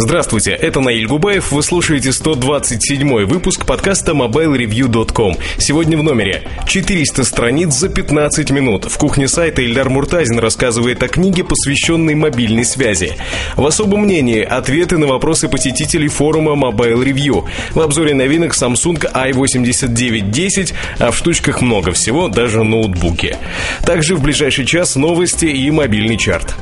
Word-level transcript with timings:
Здравствуйте, 0.00 0.52
это 0.52 0.78
Наиль 0.78 1.08
Губаев, 1.08 1.50
вы 1.50 1.60
слушаете 1.60 2.12
127 2.12 3.24
выпуск 3.24 3.66
подкаста 3.66 4.12
MobileReview.com. 4.12 5.36
Сегодня 5.58 5.98
в 5.98 6.04
номере 6.04 6.44
400 6.68 7.24
страниц 7.24 7.74
за 7.74 7.88
15 7.88 8.52
минут. 8.52 8.84
В 8.84 8.96
кухне 8.96 9.26
сайта 9.26 9.60
Ильдар 9.60 9.88
Муртазин 9.88 10.38
рассказывает 10.38 11.02
о 11.02 11.08
книге, 11.08 11.42
посвященной 11.42 12.14
мобильной 12.14 12.64
связи. 12.64 13.16
В 13.56 13.66
особом 13.66 14.02
мнении 14.02 14.40
ответы 14.40 14.98
на 14.98 15.08
вопросы 15.08 15.48
посетителей 15.48 16.06
форума 16.06 16.52
Mobile 16.52 17.02
Review. 17.02 17.44
В 17.72 17.80
обзоре 17.80 18.14
новинок 18.14 18.54
Samsung 18.54 19.04
i8910, 19.12 20.74
а 21.00 21.10
в 21.10 21.16
штучках 21.16 21.60
много 21.60 21.90
всего, 21.90 22.28
даже 22.28 22.62
ноутбуки. 22.62 23.36
Также 23.82 24.14
в 24.14 24.22
ближайший 24.22 24.64
час 24.64 24.94
новости 24.94 25.46
и 25.46 25.68
мобильный 25.72 26.16
чарт. 26.16 26.54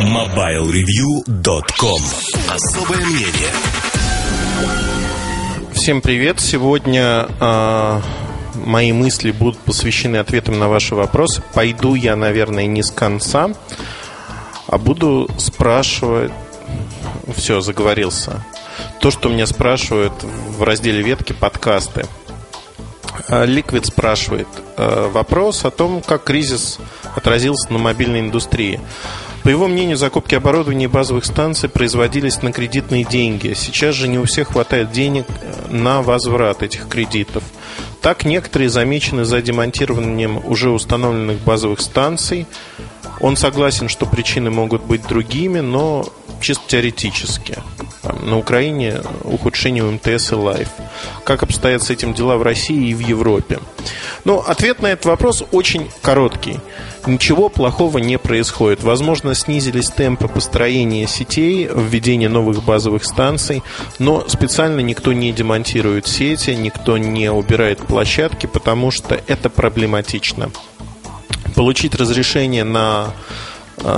MobileReview.com 0.00 2.53
Особое 2.54 3.04
мнение 3.04 3.52
Всем 5.72 6.00
привет! 6.00 6.38
Сегодня 6.38 7.26
э, 7.40 8.00
мои 8.54 8.92
мысли 8.92 9.32
будут 9.32 9.58
посвящены 9.58 10.18
ответам 10.18 10.60
на 10.60 10.68
ваши 10.68 10.94
вопросы. 10.94 11.42
Пойду 11.52 11.96
я, 11.96 12.14
наверное, 12.14 12.66
не 12.66 12.84
с 12.84 12.92
конца, 12.92 13.50
а 14.68 14.78
буду 14.78 15.28
спрашивать... 15.36 16.30
Все, 17.34 17.60
заговорился. 17.60 18.46
То, 19.00 19.10
что 19.10 19.30
меня 19.30 19.46
спрашивают 19.46 20.14
в 20.22 20.62
разделе 20.62 21.02
ветки 21.02 21.32
подкасты. 21.32 22.06
Ликвид 23.28 23.86
спрашивает 23.86 24.46
э, 24.76 25.10
вопрос 25.12 25.64
о 25.64 25.72
том, 25.72 26.02
как 26.02 26.22
кризис 26.22 26.78
отразился 27.16 27.72
на 27.72 27.80
мобильной 27.80 28.20
индустрии. 28.20 28.78
По 29.44 29.50
его 29.50 29.68
мнению, 29.68 29.98
закупки 29.98 30.34
оборудования 30.34 30.88
базовых 30.88 31.26
станций 31.26 31.68
производились 31.68 32.40
на 32.40 32.50
кредитные 32.50 33.04
деньги. 33.04 33.52
Сейчас 33.54 33.94
же 33.94 34.08
не 34.08 34.18
у 34.18 34.24
всех 34.24 34.48
хватает 34.48 34.90
денег 34.90 35.26
э, 35.28 35.70
на 35.70 36.00
возврат 36.00 36.62
этих 36.62 36.88
кредитов. 36.88 37.44
Так, 38.00 38.24
некоторые 38.24 38.70
замечены 38.70 39.26
за 39.26 39.42
демонтированием 39.42 40.40
уже 40.42 40.70
установленных 40.70 41.40
базовых 41.40 41.82
станций. 41.82 42.46
Он 43.20 43.36
согласен, 43.36 43.90
что 43.90 44.06
причины 44.06 44.50
могут 44.50 44.82
быть 44.82 45.06
другими, 45.06 45.60
но 45.60 46.06
чисто 46.40 46.64
теоретически. 46.66 47.58
На 48.22 48.38
Украине 48.38 49.00
ухудшение 49.22 49.84
у 49.84 49.90
МТС 49.90 50.32
и 50.32 50.34
Life. 50.34 50.68
Как 51.24 51.42
обстоят 51.42 51.82
с 51.82 51.90
этим 51.90 52.14
дела 52.14 52.36
в 52.36 52.42
России 52.42 52.90
и 52.90 52.94
в 52.94 53.00
Европе? 53.00 53.58
Ну, 54.24 54.38
ответ 54.38 54.80
на 54.80 54.88
этот 54.88 55.04
вопрос 55.06 55.44
очень 55.52 55.90
короткий. 56.02 56.60
Ничего 57.06 57.48
плохого 57.50 57.98
не 57.98 58.18
происходит. 58.18 58.82
Возможно, 58.82 59.34
снизились 59.34 59.90
темпы 59.90 60.28
построения 60.28 61.06
сетей, 61.06 61.68
введения 61.72 62.28
новых 62.28 62.64
базовых 62.64 63.04
станций, 63.04 63.62
но 63.98 64.24
специально 64.28 64.80
никто 64.80 65.12
не 65.12 65.32
демонтирует 65.32 66.06
сети, 66.06 66.50
никто 66.50 66.96
не 66.96 67.30
убирает 67.30 67.78
площадки, 67.80 68.46
потому 68.46 68.90
что 68.90 69.20
это 69.26 69.50
проблематично. 69.50 70.50
Получить 71.54 71.94
разрешение 71.94 72.64
на 72.64 73.12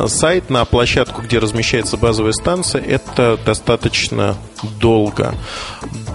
сайт 0.06 0.50
на 0.50 0.64
площадку, 0.64 1.22
где 1.22 1.38
размещается 1.38 1.96
базовая 1.96 2.32
станция, 2.32 2.82
это 2.82 3.38
достаточно 3.44 4.36
долго. 4.80 5.34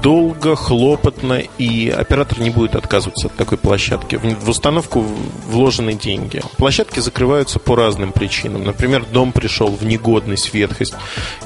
Долго, 0.02 0.56
хлопотно, 0.56 1.42
и 1.58 1.90
оператор 1.90 2.40
не 2.40 2.50
будет 2.50 2.76
отказываться 2.76 3.28
от 3.28 3.36
такой 3.36 3.58
площадки. 3.58 4.16
В 4.16 4.50
установку 4.50 5.06
вложены 5.48 5.94
деньги. 5.94 6.42
Площадки 6.58 7.00
закрываются 7.00 7.60
по 7.60 7.76
разным 7.76 8.12
причинам. 8.12 8.64
Например, 8.64 9.06
дом 9.06 9.32
пришел 9.32 9.68
в 9.68 9.86
негодность, 9.86 10.54
ветхость, 10.54 10.96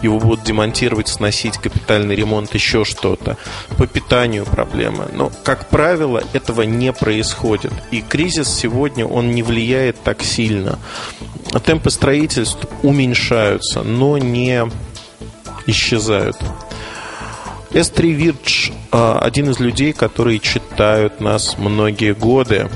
его 0.02 0.20
будут 0.20 0.46
демонтировать, 0.46 1.10
сносить, 1.10 1.58
капитальный 1.58 2.16
ремонт, 2.16 2.54
еще 2.54 2.86
что-то. 2.86 3.38
По 3.78 3.88
питанию 3.88 4.46
проблемы. 4.46 5.08
Но, 5.14 5.31
как 5.44 5.68
правило, 5.70 6.24
этого 6.34 6.62
не 6.62 6.94
происходит. 6.94 7.74
И 7.92 8.02
кризис 8.02 8.48
сегодня, 8.48 9.06
он 9.06 9.31
не 9.31 9.44
влияет 9.44 10.02
так 10.02 10.24
сильно. 10.24 10.80
Темпы 11.64 11.90
строительств 11.90 12.68
уменьшаются, 12.84 13.82
но 13.82 14.18
не 14.18 14.64
исчезают. 15.68 16.38
S3 17.72 18.12
Вирдж 18.12 18.72
один 18.92 19.50
из 19.50 19.60
людей, 19.60 19.94
которые 19.94 20.40
читают 20.40 21.20
нас 21.20 21.58
многие 21.58 22.14
годы. 22.14 22.70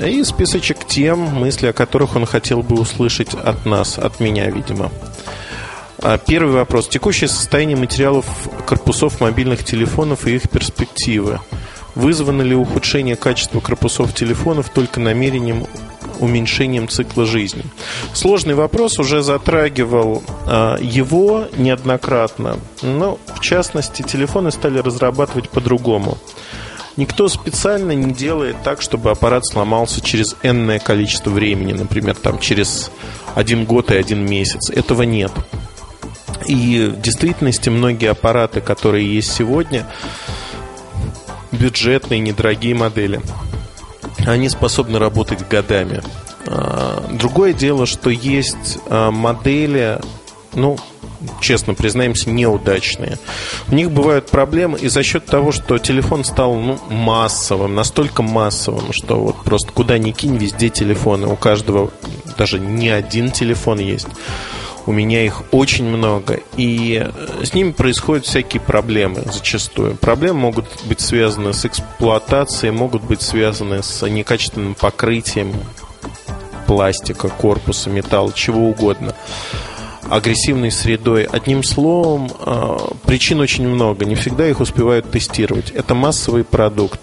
И 0.00 0.22
списочек 0.24 0.84
тем, 0.86 1.20
мысли 1.20 1.68
о 1.68 1.72
которых 1.72 2.16
он 2.16 2.26
хотел 2.26 2.62
бы 2.62 2.78
услышать 2.78 3.32
от 3.32 3.64
нас, 3.64 3.98
от 3.98 4.20
меня, 4.20 4.50
видимо. 4.50 4.90
А, 5.98 6.18
первый 6.18 6.52
вопрос. 6.52 6.88
Текущее 6.88 7.28
состояние 7.28 7.78
материалов 7.78 8.26
корпусов 8.66 9.20
мобильных 9.20 9.64
телефонов 9.64 10.26
и 10.26 10.34
их 10.36 10.50
перспективы. 10.50 11.40
Вызвано 11.94 12.42
ли 12.42 12.54
ухудшение 12.54 13.16
качества 13.16 13.60
корпусов 13.60 14.14
телефонов 14.14 14.68
только 14.68 15.00
намерением 15.00 15.66
уменьшением 16.20 16.88
цикла 16.88 17.26
жизни. 17.26 17.64
Сложный 18.12 18.54
вопрос 18.54 18.98
уже 18.98 19.22
затрагивал 19.22 20.22
э, 20.46 20.76
его 20.80 21.46
неоднократно, 21.56 22.58
но 22.82 23.18
в 23.34 23.40
частности 23.40 24.02
телефоны 24.02 24.50
стали 24.50 24.78
разрабатывать 24.78 25.50
по-другому. 25.50 26.18
Никто 26.96 27.28
специально 27.28 27.92
не 27.92 28.12
делает 28.12 28.56
так, 28.64 28.80
чтобы 28.80 29.10
аппарат 29.10 29.44
сломался 29.46 30.00
через 30.00 30.34
энное 30.42 30.78
количество 30.78 31.28
времени, 31.30 31.72
например, 31.72 32.14
там 32.14 32.38
через 32.38 32.90
один 33.34 33.66
год 33.66 33.90
и 33.90 33.96
один 33.96 34.24
месяц. 34.24 34.70
Этого 34.70 35.02
нет. 35.02 35.30
И 36.46 36.92
в 36.96 37.00
действительности 37.00 37.68
многие 37.68 38.10
аппараты, 38.10 38.62
которые 38.62 39.14
есть 39.14 39.32
сегодня, 39.32 39.86
бюджетные, 41.52 42.20
недорогие 42.20 42.74
модели, 42.74 43.20
они 44.26 44.48
способны 44.48 44.98
работать 44.98 45.46
годами. 45.48 46.02
А, 46.46 47.04
другое 47.12 47.52
дело, 47.52 47.86
что 47.86 48.10
есть 48.10 48.78
а, 48.88 49.10
модели, 49.10 50.00
ну, 50.54 50.76
честно 51.40 51.74
признаемся, 51.74 52.30
неудачные. 52.30 53.18
У 53.68 53.74
них 53.74 53.90
бывают 53.90 54.30
проблемы, 54.30 54.78
и 54.78 54.88
за 54.88 55.02
счет 55.02 55.26
того, 55.26 55.52
что 55.52 55.78
телефон 55.78 56.24
стал 56.24 56.54
ну, 56.54 56.78
массовым, 56.90 57.74
настолько 57.74 58.22
массовым, 58.22 58.92
что 58.92 59.16
вот 59.16 59.42
просто 59.44 59.72
куда 59.72 59.98
ни 59.98 60.12
кинь, 60.12 60.36
везде 60.36 60.68
телефоны. 60.68 61.26
У 61.26 61.36
каждого 61.36 61.90
даже 62.36 62.58
не 62.58 62.88
один 62.88 63.30
телефон 63.30 63.78
есть. 63.78 64.08
У 64.86 64.92
меня 64.92 65.24
их 65.24 65.42
очень 65.52 65.84
много, 65.84 66.40
и 66.56 67.02
э, 67.04 67.44
с 67.44 67.52
ними 67.54 67.72
происходят 67.72 68.24
всякие 68.24 68.60
проблемы 68.60 69.22
зачастую. 69.26 69.96
Проблемы 69.96 70.38
могут 70.38 70.66
быть 70.84 71.00
связаны 71.00 71.52
с 71.52 71.64
эксплуатацией, 71.64 72.72
могут 72.72 73.02
быть 73.02 73.20
связаны 73.20 73.82
с 73.82 74.06
некачественным 74.08 74.74
покрытием 74.74 75.52
пластика, 76.66 77.28
корпуса, 77.28 77.90
металла, 77.90 78.32
чего 78.32 78.68
угодно 78.68 79.14
агрессивной 80.10 80.70
средой. 80.70 81.24
Одним 81.24 81.62
словом, 81.62 82.30
э, 82.38 82.76
причин 83.04 83.40
очень 83.40 83.66
много. 83.68 84.04
Не 84.04 84.14
всегда 84.14 84.48
их 84.48 84.60
успевают 84.60 85.10
тестировать. 85.10 85.70
Это 85.70 85.94
массовый 85.94 86.44
продукт. 86.44 87.00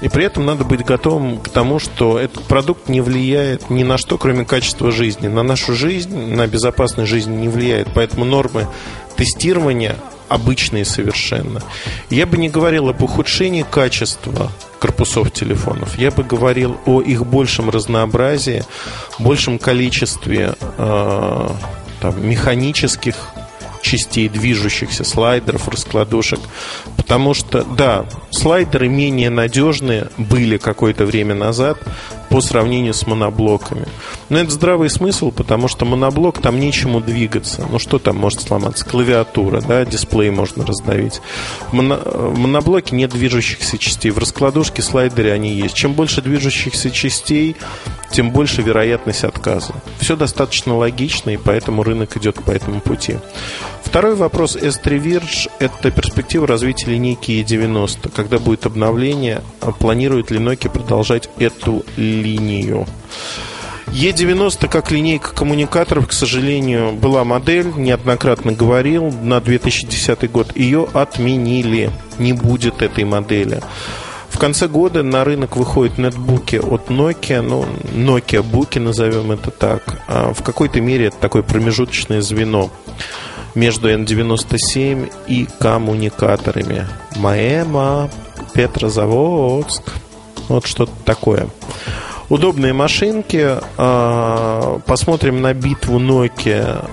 И 0.00 0.08
при 0.08 0.24
этом 0.24 0.46
надо 0.46 0.64
быть 0.64 0.84
готовым 0.84 1.38
к 1.38 1.48
тому, 1.48 1.78
что 1.78 2.18
этот 2.18 2.44
продукт 2.44 2.88
не 2.88 3.00
влияет 3.00 3.70
ни 3.70 3.82
на 3.82 3.98
что, 3.98 4.18
кроме 4.18 4.44
качества 4.44 4.92
жизни. 4.92 5.28
На 5.28 5.42
нашу 5.42 5.74
жизнь, 5.74 6.34
на 6.34 6.46
безопасность 6.46 7.10
жизни 7.10 7.36
не 7.36 7.48
влияет. 7.48 7.88
Поэтому 7.94 8.24
нормы 8.24 8.66
тестирования 9.16 9.96
обычные 10.28 10.84
совершенно. 10.84 11.62
Я 12.10 12.26
бы 12.26 12.36
не 12.36 12.48
говорил 12.48 12.88
об 12.88 13.02
ухудшении 13.02 13.64
качества 13.68 14.52
корпусов 14.78 15.32
телефонов. 15.32 15.98
Я 15.98 16.10
бы 16.10 16.22
говорил 16.22 16.76
о 16.86 17.00
их 17.00 17.26
большем 17.26 17.70
разнообразии, 17.70 18.62
большем 19.18 19.58
количестве 19.58 20.54
э, 20.60 21.48
там, 22.00 22.26
механических 22.26 23.14
частей 23.80 24.28
движущихся 24.28 25.04
слайдеров, 25.04 25.68
раскладушек. 25.68 26.40
Потому 26.96 27.34
что, 27.34 27.62
да, 27.62 28.06
слайдеры 28.30 28.88
менее 28.88 29.30
надежные 29.30 30.08
были 30.16 30.56
какое-то 30.58 31.06
время 31.06 31.34
назад 31.34 31.78
по 32.28 32.40
сравнению 32.40 32.94
с 32.94 33.06
моноблоками. 33.06 33.86
Но 34.28 34.38
это 34.38 34.50
здравый 34.50 34.90
смысл, 34.90 35.30
потому 35.30 35.68
что 35.68 35.84
моноблок 35.84 36.40
там 36.40 36.60
нечему 36.60 37.00
двигаться. 37.00 37.66
Ну 37.70 37.78
что 37.78 37.98
там 37.98 38.16
может 38.16 38.42
сломаться? 38.42 38.84
Клавиатура, 38.84 39.60
да, 39.60 39.84
дисплей 39.84 40.30
можно 40.30 40.66
раздавить. 40.66 41.20
В, 41.68 41.72
моно... 41.72 41.96
в 41.96 42.38
моноблоке 42.38 42.96
нет 42.96 43.10
движущихся 43.10 43.78
частей. 43.78 44.10
В 44.10 44.18
раскладушке, 44.18 44.82
слайдере 44.82 45.32
они 45.32 45.52
есть. 45.52 45.74
Чем 45.74 45.94
больше 45.94 46.22
движущихся 46.22 46.90
частей, 46.90 47.56
тем 48.10 48.30
больше 48.30 48.62
вероятность 48.62 49.24
отказа. 49.24 49.74
Все 50.00 50.16
достаточно 50.16 50.76
логично, 50.76 51.30
и 51.30 51.36
поэтому 51.36 51.82
рынок 51.82 52.16
идет 52.16 52.36
по 52.42 52.50
этому 52.50 52.80
пути. 52.80 53.16
Второй 53.88 54.16
вопрос 54.16 54.54
S3 54.54 55.02
Virge– 55.02 55.50
это 55.58 55.90
перспектива 55.90 56.46
развития 56.46 56.90
линейки 56.90 57.30
E90. 57.30 58.10
Когда 58.14 58.38
будет 58.38 58.66
обновление, 58.66 59.42
планирует 59.78 60.30
ли 60.30 60.38
Nokia 60.38 60.70
продолжать 60.70 61.30
эту 61.38 61.84
линию? 62.22 62.86
Е90 63.86 64.68
как 64.68 64.90
линейка 64.90 65.32
коммуникаторов, 65.32 66.08
к 66.08 66.12
сожалению, 66.12 66.92
была 66.92 67.24
модель, 67.24 67.72
неоднократно 67.74 68.52
говорил, 68.52 69.10
на 69.22 69.40
2010 69.40 70.30
год. 70.30 70.54
Ее 70.56 70.86
отменили. 70.92 71.90
Не 72.18 72.32
будет 72.32 72.82
этой 72.82 73.04
модели. 73.04 73.60
В 74.28 74.38
конце 74.38 74.68
года 74.68 75.02
на 75.02 75.24
рынок 75.24 75.56
выходят 75.56 75.98
нетбуки 75.98 76.56
от 76.56 76.90
Nokia, 76.90 77.40
ну, 77.40 77.64
Nokia 77.94 78.42
Буки, 78.42 78.78
назовем 78.78 79.32
это 79.32 79.50
так. 79.50 80.02
А 80.06 80.32
в 80.32 80.42
какой-то 80.42 80.80
мере 80.80 81.06
это 81.06 81.16
такое 81.16 81.42
промежуточное 81.42 82.20
звено 82.20 82.70
между 83.54 83.90
N97 83.90 85.12
и 85.26 85.48
коммуникаторами. 85.58 86.86
Маэма, 87.16 88.10
Петрозаводск. 88.54 89.82
Вот 90.48 90.66
что-то 90.66 90.92
такое. 91.04 91.48
Удобные 92.28 92.74
машинки. 92.74 93.56
А, 93.78 94.80
посмотрим 94.86 95.40
на 95.40 95.54
битву 95.54 95.98
Nokia 95.98 96.88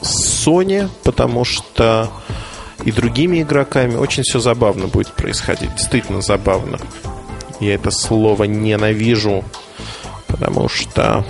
с 0.00 0.46
Sony, 0.46 0.88
потому 1.02 1.44
что 1.44 2.08
и 2.84 2.92
другими 2.92 3.42
игроками 3.42 3.96
очень 3.96 4.22
все 4.22 4.38
забавно 4.38 4.86
будет 4.86 5.12
происходить. 5.12 5.74
Действительно 5.74 6.22
забавно. 6.22 6.78
Я 7.58 7.74
это 7.74 7.90
слово 7.90 8.44
ненавижу, 8.44 9.44
потому 10.28 10.68
что 10.68 11.24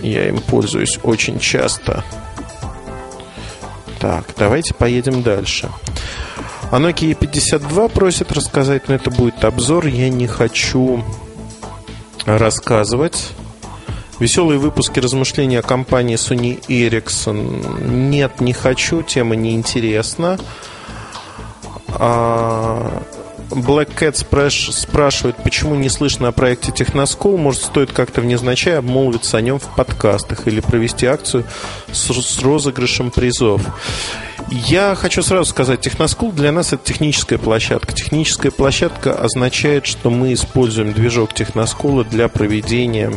я 0.00 0.28
им 0.28 0.38
пользуюсь 0.38 0.98
очень 1.02 1.40
часто. 1.40 2.04
Так, 3.98 4.26
давайте 4.36 4.74
поедем 4.74 5.22
дальше. 5.22 5.70
О 6.70 6.78
Nokia 6.78 7.14
52 7.14 7.88
просят 7.88 8.30
рассказать, 8.32 8.88
но 8.88 8.94
это 8.94 9.10
будет 9.10 9.44
обзор. 9.44 9.86
Я 9.86 10.10
не 10.10 10.26
хочу 10.26 11.02
рассказывать. 12.36 13.30
Веселые 14.18 14.58
выпуски 14.58 14.98
размышлений 14.98 15.56
о 15.56 15.62
компании 15.62 16.16
Sony 16.16 16.60
Ericsson. 16.66 17.80
Нет, 17.88 18.40
не 18.40 18.52
хочу, 18.52 19.02
тема 19.02 19.36
неинтересна. 19.36 20.38
А, 21.94 23.02
Black 23.50 23.94
Cat 23.96 24.16
спрашивает, 24.72 25.36
почему 25.36 25.76
не 25.76 25.88
слышно 25.88 26.28
о 26.28 26.32
проекте 26.32 26.72
Техноскол. 26.72 27.38
Может, 27.38 27.62
стоит 27.62 27.92
как-то 27.92 28.20
внезначай 28.20 28.76
обмолвиться 28.76 29.38
о 29.38 29.40
нем 29.40 29.58
в 29.58 29.74
подкастах 29.74 30.48
или 30.48 30.60
провести 30.60 31.06
акцию 31.06 31.44
с 31.92 32.42
розыгрышем 32.42 33.10
призов. 33.10 33.62
Я 34.50 34.94
хочу 34.94 35.22
сразу 35.22 35.50
сказать, 35.50 35.80
Техноскул 35.80 36.32
для 36.32 36.52
нас 36.52 36.72
это 36.72 36.84
техническая 36.84 37.38
площадка. 37.38 37.92
Техническая 37.92 38.50
площадка 38.50 39.14
означает, 39.14 39.86
что 39.86 40.10
мы 40.10 40.32
используем 40.32 40.92
движок 40.92 41.34
Техноскула 41.34 42.04
для 42.04 42.28
проведения 42.28 43.12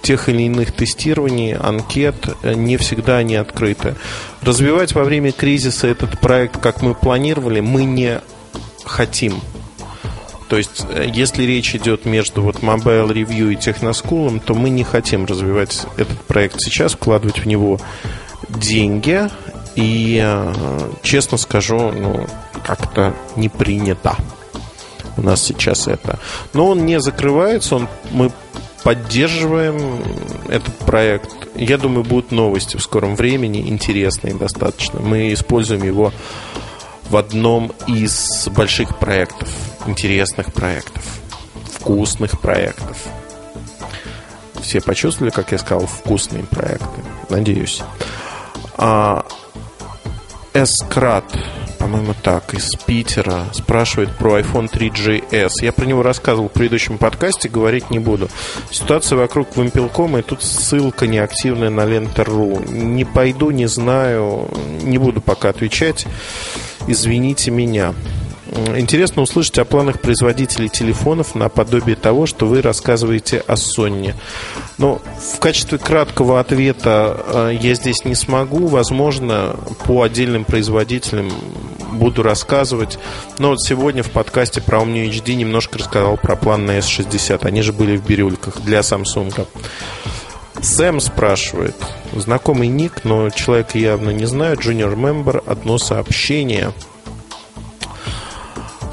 тех 0.00 0.28
или 0.28 0.42
иных 0.42 0.72
тестирований, 0.72 1.54
анкет, 1.54 2.28
не 2.42 2.76
всегда 2.76 3.18
они 3.18 3.36
открыты. 3.36 3.94
Развивать 4.42 4.94
во 4.94 5.04
время 5.04 5.32
кризиса 5.32 5.86
этот 5.86 6.18
проект, 6.20 6.60
как 6.60 6.82
мы 6.82 6.94
планировали, 6.94 7.60
мы 7.60 7.84
не 7.84 8.20
хотим. 8.84 9.40
То 10.48 10.58
есть, 10.58 10.86
э, 10.88 11.10
если 11.12 11.44
речь 11.44 11.74
идет 11.74 12.04
между 12.04 12.42
вот 12.42 12.56
Mobile 12.56 13.08
Review 13.08 13.52
и 13.52 13.56
Техноскулом, 13.56 14.40
то 14.40 14.54
мы 14.54 14.68
не 14.68 14.84
хотим 14.84 15.24
развивать 15.24 15.86
этот 15.96 16.20
проект 16.22 16.60
сейчас, 16.60 16.92
вкладывать 16.92 17.38
в 17.38 17.46
него 17.46 17.80
деньги. 18.48 19.28
И, 19.74 20.20
э, 20.22 20.52
честно 21.02 21.36
скажу, 21.36 21.90
ну, 21.92 22.26
как-то 22.64 23.14
не 23.36 23.48
принято 23.48 24.16
у 25.16 25.22
нас 25.22 25.42
сейчас 25.42 25.86
это. 25.88 26.18
Но 26.52 26.68
он 26.68 26.86
не 26.86 27.00
закрывается, 27.00 27.76
он, 27.76 27.88
мы 28.10 28.30
поддерживаем 28.82 30.02
этот 30.48 30.76
проект. 30.78 31.30
Я 31.54 31.78
думаю, 31.78 32.04
будут 32.04 32.30
новости 32.32 32.76
в 32.76 32.82
скором 32.82 33.16
времени, 33.16 33.68
интересные 33.68 34.34
достаточно. 34.34 35.00
Мы 35.00 35.32
используем 35.32 35.82
его 35.82 36.12
в 37.08 37.16
одном 37.16 37.72
из 37.86 38.48
больших 38.48 38.98
проектов, 38.98 39.48
интересных 39.86 40.52
проектов, 40.52 41.02
вкусных 41.72 42.40
проектов. 42.40 43.06
Все 44.60 44.80
почувствовали, 44.80 45.30
как 45.30 45.52
я 45.52 45.58
сказал, 45.58 45.86
вкусные 45.86 46.44
проекты? 46.44 47.02
Надеюсь. 47.28 47.82
А, 48.76 49.24
Эскрат 50.54 51.24
по-моему, 51.84 52.14
так, 52.22 52.54
из 52.54 52.70
Питера, 52.86 53.44
спрашивает 53.52 54.16
про 54.16 54.40
iPhone 54.40 54.70
3GS. 54.72 55.50
Я 55.60 55.70
про 55.70 55.84
него 55.84 56.02
рассказывал 56.02 56.48
в 56.48 56.52
предыдущем 56.52 56.96
подкасте, 56.96 57.50
говорить 57.50 57.90
не 57.90 57.98
буду. 57.98 58.30
Ситуация 58.70 59.18
вокруг 59.18 59.54
Вимпелкома, 59.54 60.20
и 60.20 60.22
тут 60.22 60.42
ссылка 60.42 61.06
неактивная 61.06 61.68
на 61.68 61.84
Лентер.ру. 61.84 62.62
Не 62.70 63.04
пойду, 63.04 63.50
не 63.50 63.66
знаю, 63.66 64.48
не 64.82 64.96
буду 64.96 65.20
пока 65.20 65.50
отвечать. 65.50 66.06
Извините 66.86 67.50
меня. 67.50 67.92
Интересно 68.54 69.22
услышать 69.22 69.58
о 69.58 69.64
планах 69.64 70.00
производителей 70.00 70.68
телефонов 70.68 71.34
наподобие 71.34 71.96
того, 71.96 72.26
что 72.26 72.46
вы 72.46 72.62
рассказываете 72.62 73.42
о 73.48 73.54
Sony. 73.54 74.14
Но 74.78 75.02
в 75.18 75.40
качестве 75.40 75.78
краткого 75.78 76.38
ответа 76.38 77.20
э, 77.26 77.58
я 77.60 77.74
здесь 77.74 78.04
не 78.04 78.14
смогу. 78.14 78.68
Возможно, 78.68 79.56
по 79.86 80.02
отдельным 80.02 80.44
производителям 80.44 81.32
буду 81.94 82.22
рассказывать. 82.22 82.96
Но 83.38 83.50
вот 83.50 83.60
сегодня 83.60 84.04
в 84.04 84.10
подкасте 84.10 84.60
про 84.60 84.78
Omni 84.78 85.10
HD 85.10 85.34
немножко 85.34 85.78
рассказал 85.78 86.16
про 86.16 86.36
план 86.36 86.64
на 86.64 86.78
S60. 86.78 87.44
Они 87.44 87.60
же 87.62 87.72
были 87.72 87.96
в 87.96 88.06
бирюльках 88.06 88.60
для 88.60 88.80
Samsung. 88.80 89.48
Сэм 90.62 91.00
спрашивает. 91.00 91.74
Знакомый 92.12 92.68
ник, 92.68 93.02
но 93.02 93.30
человек 93.30 93.74
явно 93.74 94.10
не 94.10 94.26
знаю. 94.26 94.56
Junior 94.56 94.94
Member. 94.94 95.42
Одно 95.44 95.78
сообщение– 95.78 96.72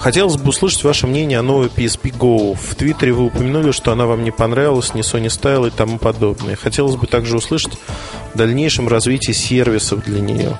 Хотелось 0.01 0.37
бы 0.37 0.49
услышать 0.49 0.83
ваше 0.83 1.05
мнение 1.05 1.37
о 1.37 1.43
новой 1.43 1.67
PSP 1.67 2.11
Go. 2.17 2.55
В 2.55 2.73
Твиттере 2.73 3.13
вы 3.13 3.25
упомянули, 3.25 3.71
что 3.71 3.91
она 3.91 4.07
вам 4.07 4.23
не 4.23 4.31
понравилась, 4.31 4.95
не 4.95 5.01
Sony 5.01 5.27
Style 5.27 5.67
и 5.67 5.69
тому 5.69 5.99
подобное. 5.99 6.55
Хотелось 6.55 6.95
бы 6.95 7.05
также 7.05 7.37
услышать 7.37 7.73
о 8.33 8.37
дальнейшем 8.37 8.87
развитии 8.87 9.31
сервисов 9.31 10.03
для 10.03 10.19
нее. 10.19 10.59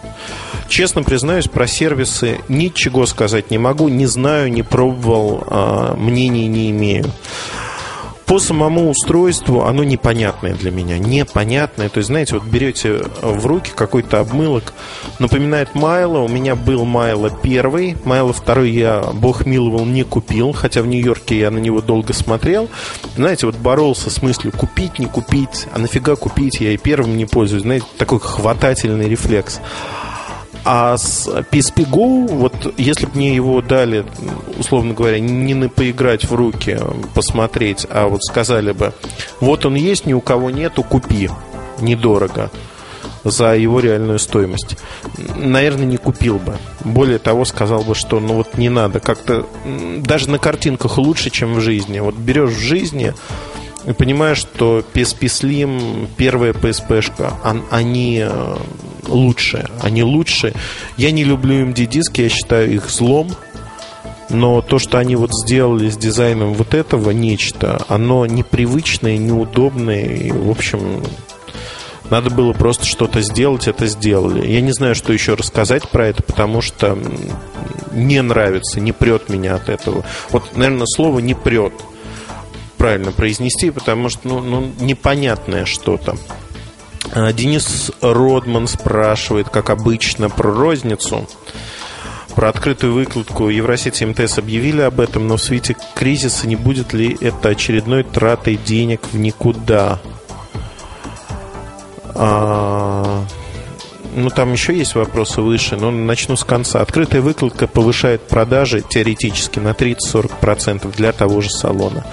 Честно 0.70 1.02
признаюсь, 1.02 1.48
про 1.48 1.66
сервисы 1.66 2.38
ничего 2.50 3.08
сказать 3.08 3.50
не 3.50 3.58
могу, 3.58 3.90
не 3.90 4.06
знаю, 4.06 4.52
не 4.52 4.62
пробовал, 4.62 5.44
а, 5.48 5.96
мнений 5.96 6.46
не 6.46 6.70
имею. 6.70 7.12
По 8.32 8.40
самому 8.40 8.90
устройству 8.90 9.66
оно 9.66 9.84
непонятное 9.84 10.54
для 10.54 10.72
меня. 10.72 10.98
Непонятное. 10.98 11.90
То 11.90 11.98
есть, 11.98 12.08
знаете, 12.08 12.36
вот 12.36 12.46
берете 12.46 13.04
в 13.22 13.46
руки 13.46 13.72
какой-то 13.76 14.22
обмылок, 14.22 14.72
напоминает 15.20 15.76
Майло. 15.76 16.20
У 16.20 16.30
меня 16.30 16.56
был 16.56 16.86
Майло 16.86 17.30
первый. 17.30 17.98
Майло 18.06 18.32
второй 18.32 18.72
я, 18.72 19.02
бог 19.14 19.46
миловал, 19.46 19.84
не 19.84 20.04
купил. 20.04 20.54
Хотя 20.54 20.82
в 20.82 20.88
Нью-Йорке 20.88 21.40
я 21.40 21.52
на 21.52 21.58
него 21.58 21.82
долго 21.82 22.14
смотрел. 22.14 22.70
Знаете, 23.18 23.48
вот 23.48 23.58
боролся 23.58 24.10
с 24.10 24.22
мыслью 24.22 24.54
купить, 24.54 24.98
не 24.98 25.08
купить. 25.08 25.68
А 25.74 25.80
нафига 25.80 26.16
купить? 26.16 26.62
Я 26.62 26.72
и 26.72 26.78
первым 26.78 27.18
не 27.18 27.26
пользуюсь. 27.26 27.64
Знаете, 27.64 27.86
такой 27.98 28.22
хватательный 28.22 29.10
рефлекс. 29.10 29.60
А 30.64 30.96
с 30.98 31.28
PSP 31.28 31.90
Go, 31.90 32.28
вот 32.28 32.74
если 32.78 33.08
бы 33.08 33.14
мне 33.16 33.36
его 33.36 33.62
дали, 33.62 34.06
условно 34.60 34.94
говоря, 34.94 35.20
не 35.20 35.54
на 35.54 35.70
поиграть 35.70 36.26
в 36.26 36.36
руки, 36.36 36.80
посмотреть, 37.16 37.88
а 37.90 38.08
вот 38.08 38.24
сказали 38.24 38.72
бы, 38.72 38.94
вот 39.40 39.66
он 39.66 39.76
есть, 39.76 40.06
ни 40.06 40.14
у 40.14 40.22
кого 40.22 40.52
нету, 40.52 40.84
купи, 40.84 41.30
недорого 41.80 42.52
за 43.24 43.56
его 43.56 43.80
реальную 43.80 44.20
стоимость. 44.20 44.78
Наверное, 45.36 45.86
не 45.86 45.98
купил 45.98 46.40
бы. 46.40 46.58
Более 46.84 47.20
того, 47.20 47.46
сказал 47.46 47.84
бы, 47.84 47.94
что 47.96 48.20
ну 48.20 48.36
вот 48.36 48.58
не 48.58 48.70
надо. 48.70 49.00
Как-то 49.00 49.48
даже 49.98 50.30
на 50.30 50.40
картинках 50.40 50.98
лучше, 50.98 51.30
чем 51.30 51.56
в 51.56 51.62
жизни. 51.62 52.00
Вот 52.00 52.16
берешь 52.16 52.52
в 52.52 52.60
жизни 52.60 53.14
и 53.86 53.94
понимаешь, 53.94 54.38
что 54.38 54.84
PSP 54.94 55.20
Slim, 55.22 56.08
первая 56.18 56.54
PSP-шка, 56.54 57.34
они 57.70 58.24
э, 58.24 58.58
лучше. 59.08 59.70
Они 59.82 60.04
лучше. 60.04 60.54
Я 60.98 61.12
не 61.12 61.24
люблю 61.24 61.66
MD-диски, 61.66 62.22
я 62.22 62.30
считаю 62.30 62.74
их 62.74 62.90
злом. 62.90 63.30
Но 64.30 64.62
то, 64.62 64.80
что 64.80 64.98
они 64.98 65.18
вот 65.18 65.32
сделали 65.34 65.90
с 65.90 65.98
дизайном 65.98 66.54
вот 66.54 66.74
этого 66.74 67.12
нечто, 67.12 67.84
оно 67.90 68.26
непривычное, 68.26 69.18
неудобное. 69.18 70.06
И, 70.06 70.32
в 70.32 70.50
общем, 70.50 71.04
надо 72.10 72.30
было 72.30 72.54
просто 72.54 72.86
что-то 72.86 73.22
сделать, 73.22 73.68
это 73.68 73.88
сделали. 73.88 74.48
Я 74.48 74.62
не 74.62 74.72
знаю, 74.72 74.96
что 74.96 75.12
еще 75.12 75.34
рассказать 75.34 75.90
про 75.90 76.08
это, 76.08 76.24
потому 76.24 76.62
что 76.62 76.98
не 77.94 78.22
нравится, 78.22 78.80
не 78.80 78.92
прет 78.92 79.30
меня 79.30 79.56
от 79.56 79.70
этого. 79.70 80.06
Вот, 80.30 80.56
наверное, 80.56 80.88
слово 80.88 81.20
не 81.20 81.34
прет 81.34 81.74
правильно 82.78 83.12
произнести, 83.12 83.70
потому 83.70 84.10
что 84.10 84.28
ну, 84.28 84.42
ну, 84.42 84.72
непонятное 84.80 85.66
что-то. 85.66 86.18
А, 87.14 87.34
Денис 87.34 87.92
Родман 88.02 88.68
спрашивает, 88.68 89.50
как 89.50 89.70
обычно, 89.70 90.30
про 90.30 90.52
розницу. 90.52 91.28
Про 92.36 92.50
открытую 92.50 92.94
выкладку 92.94 93.50
Евросети 93.50 94.06
МТС 94.06 94.38
объявили 94.38 94.82
об 94.82 95.02
этом, 95.02 95.28
но 95.28 95.36
в 95.38 95.42
свете 95.42 95.76
кризиса 95.96 96.48
не 96.48 96.56
будет 96.56 96.94
ли 96.94 97.18
это 97.20 97.50
очередной 97.50 98.04
тратой 98.04 98.56
денег 98.56 99.02
в 99.12 99.18
никуда? 99.18 100.00
А, 102.16 103.26
ну, 104.16 104.30
там 104.30 104.54
еще 104.54 104.78
есть 104.78 104.96
вопросы 104.96 105.42
выше, 105.42 105.76
но 105.76 105.92
начну 105.92 106.36
с 106.36 106.44
конца. 106.44 106.82
Открытая 106.82 107.22
выкладка 107.22 107.68
повышает 107.68 108.22
продажи 108.22 108.82
теоретически 108.82 109.60
на 109.60 109.70
30-40% 109.70 110.96
для 110.96 111.12
того 111.12 111.42
же 111.42 111.50
салона. 111.50 112.06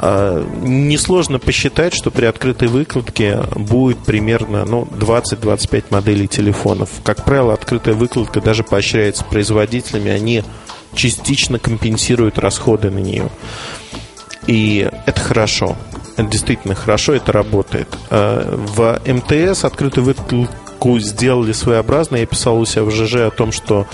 А, 0.00 0.46
несложно 0.62 1.38
посчитать, 1.38 1.92
что 1.92 2.10
при 2.10 2.26
открытой 2.26 2.68
выкладке 2.68 3.40
будет 3.56 3.98
примерно 3.98 4.64
ну, 4.64 4.84
20-25 4.84 5.86
моделей 5.90 6.28
телефонов. 6.28 6.90
Как 7.02 7.24
правило, 7.24 7.52
открытая 7.52 7.94
выкладка 7.94 8.40
даже 8.40 8.62
поощряется 8.62 9.24
производителями, 9.24 10.10
они 10.10 10.44
частично 10.94 11.58
компенсируют 11.58 12.38
расходы 12.38 12.90
на 12.90 12.98
нее. 12.98 13.28
И 14.46 14.88
это 15.06 15.20
хорошо. 15.20 15.76
Это 16.16 16.28
действительно 16.28 16.74
хорошо, 16.74 17.14
это 17.14 17.32
работает. 17.32 17.88
А, 18.10 18.56
в 18.56 19.00
МТС 19.04 19.64
открытую 19.64 20.04
выкладку 20.04 20.48
сделали 20.98 21.52
своеобразно. 21.52 22.16
Я 22.16 22.26
писал 22.26 22.58
у 22.58 22.64
себя 22.64 22.84
в 22.84 22.90
ЖЖ 22.90 23.16
о 23.16 23.30
том, 23.30 23.52
что 23.52 23.86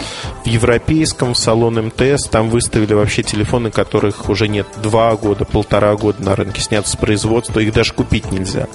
в 0.45 0.49
европейском 0.49 1.35
салон 1.35 1.87
МТС 1.87 2.29
там 2.29 2.51
выставили 2.51 2.95
вообще 2.95 3.23
телефоны, 3.23 3.71
которых 3.71 4.29
уже 4.29 4.49
нет 4.49 4.67
два 4.83 5.15
года, 5.17 5.45
полтора 5.45 5.95
года 5.97 6.23
на 6.23 6.37
рынке, 6.37 6.61
снят 6.61 6.87
с 6.87 6.97
производства, 6.97 7.61
их 7.61 7.73
даже 7.73 7.93
купить 7.93 8.31
нельзя. 8.31 8.69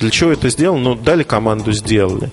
Для 0.00 0.10
чего 0.10 0.32
это 0.32 0.48
сделано? 0.48 0.80
Ну, 0.80 0.94
дали 0.94 1.22
команду, 1.22 1.72
сделали. 1.72 2.30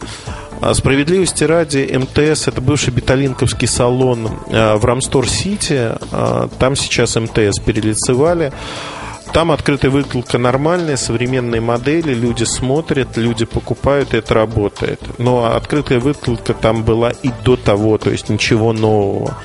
А 0.59 0.73
справедливости 0.73 1.43
ради, 1.43 1.95
МТС 1.95 2.47
это 2.47 2.61
бывший 2.61 2.91
беталинковский 2.91 3.67
салон 3.67 4.29
а, 4.49 4.77
в 4.77 4.85
Рамстор-Сити. 4.85 5.91
А, 6.11 6.49
там 6.59 6.75
сейчас 6.75 7.15
МТС 7.15 7.59
перелицевали. 7.63 8.51
Там 9.33 9.51
открытая 9.51 9.91
выкладка 9.91 10.37
нормальная, 10.37 10.97
современные 10.97 11.61
модели, 11.61 12.13
люди 12.13 12.43
смотрят, 12.43 13.17
люди 13.17 13.45
покупают, 13.45 14.13
и 14.13 14.17
это 14.17 14.33
работает. 14.33 14.99
Но 15.19 15.45
открытая 15.45 15.99
выкладка 15.99 16.53
там 16.53 16.83
была 16.83 17.11
и 17.11 17.29
до 17.43 17.55
того, 17.55 17.97
то 17.97 18.09
есть 18.09 18.29
ничего 18.29 18.73
нового. 18.73 19.37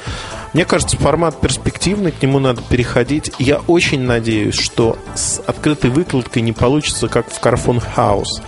Мне 0.53 0.67
кажется, 0.67 0.99
формат 0.99 1.41
перспективный, 1.41 2.13
к 2.13 2.23
нему 2.23 2.39
надо 2.39 2.61
переходить. 2.69 3.33
Я 3.39 3.59
очень 3.67 4.03
надеюсь, 4.03 4.59
что 4.59 4.99
с 5.15 5.41
открытой 5.47 5.91
выкладкой 5.91 6.43
не 6.43 6.53
получится, 6.53 7.09
как 7.09 7.31
в 7.31 7.41
Carphone 7.43 7.83
House. 7.97 8.43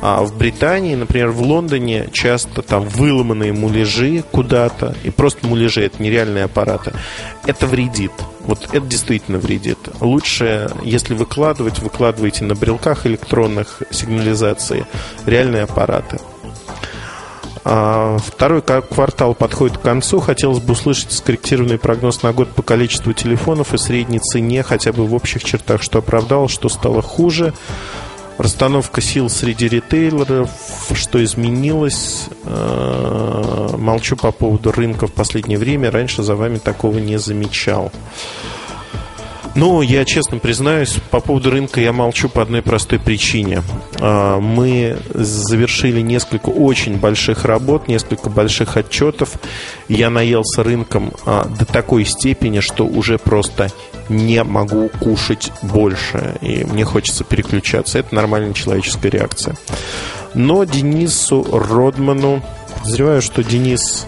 А 0.00 0.22
в 0.22 0.36
Британии, 0.36 0.94
например, 0.94 1.30
в 1.30 1.42
Лондоне 1.42 2.08
часто 2.12 2.62
там 2.62 2.88
выломанные 2.88 3.52
муляжи 3.52 4.22
куда-то, 4.30 4.94
и 5.02 5.10
просто 5.10 5.46
муляжи, 5.46 5.82
это 5.82 6.02
нереальные 6.02 6.44
аппараты. 6.44 6.92
Это 7.46 7.66
вредит. 7.66 8.12
Вот 8.40 8.68
это 8.72 8.86
действительно 8.86 9.38
вредит. 9.38 9.78
Лучше, 10.00 10.70
если 10.82 11.14
выкладывать, 11.14 11.80
выкладывайте 11.80 12.44
на 12.44 12.54
брелках 12.54 13.06
электронных 13.06 13.82
сигнализации 13.90 14.86
реальные 15.26 15.64
аппараты. 15.64 16.18
А, 17.70 18.16
второй 18.24 18.62
квартал 18.62 19.34
подходит 19.34 19.76
к 19.76 19.82
концу. 19.82 20.20
Хотелось 20.20 20.60
бы 20.60 20.72
услышать 20.72 21.12
скорректированный 21.12 21.78
прогноз 21.78 22.22
на 22.22 22.32
год 22.32 22.48
по 22.54 22.62
количеству 22.62 23.12
телефонов 23.12 23.74
и 23.74 23.78
средней 23.78 24.20
цене, 24.20 24.62
хотя 24.62 24.92
бы 24.92 25.04
в 25.04 25.14
общих 25.14 25.44
чертах, 25.44 25.82
что 25.82 25.98
оправдало, 25.98 26.48
что 26.48 26.70
стало 26.70 27.02
хуже. 27.02 27.52
Расстановка 28.38 29.00
сил 29.00 29.28
среди 29.28 29.68
ритейлеров, 29.68 30.50
что 30.94 31.22
изменилось. 31.22 32.28
Э, 32.44 33.74
молчу 33.76 34.16
по 34.16 34.30
поводу 34.30 34.70
рынка 34.70 35.08
в 35.08 35.12
последнее 35.12 35.58
время. 35.58 35.90
Раньше 35.90 36.22
за 36.22 36.36
вами 36.36 36.58
такого 36.58 36.98
не 36.98 37.18
замечал. 37.18 37.90
Ну, 39.54 39.82
я 39.82 40.04
честно 40.04 40.38
признаюсь, 40.38 40.98
по 41.10 41.18
поводу 41.18 41.50
рынка 41.50 41.80
я 41.80 41.92
молчу 41.92 42.28
по 42.28 42.42
одной 42.42 42.62
простой 42.62 43.00
причине. 43.00 43.62
А, 43.98 44.38
мы 44.38 44.98
завершили 45.14 46.00
несколько 46.00 46.50
очень 46.50 46.96
больших 46.96 47.44
работ, 47.44 47.88
несколько 47.88 48.30
больших 48.30 48.76
отчетов. 48.76 49.32
Я 49.88 50.10
наелся 50.10 50.62
рынком 50.62 51.12
а, 51.26 51.44
до 51.44 51.64
такой 51.64 52.04
степени, 52.04 52.60
что 52.60 52.86
уже 52.86 53.18
просто 53.18 53.72
не 54.08 54.42
могу 54.44 54.88
кушать 54.88 55.52
больше. 55.62 56.36
И 56.40 56.64
мне 56.64 56.84
хочется 56.84 57.24
переключаться. 57.24 57.98
Это 57.98 58.14
нормальная 58.14 58.52
человеческая 58.52 59.10
реакция. 59.10 59.56
Но 60.34 60.64
Денису 60.64 61.46
Родману, 61.50 62.42
подозреваю, 62.78 63.22
что 63.22 63.42
Денис 63.42 64.06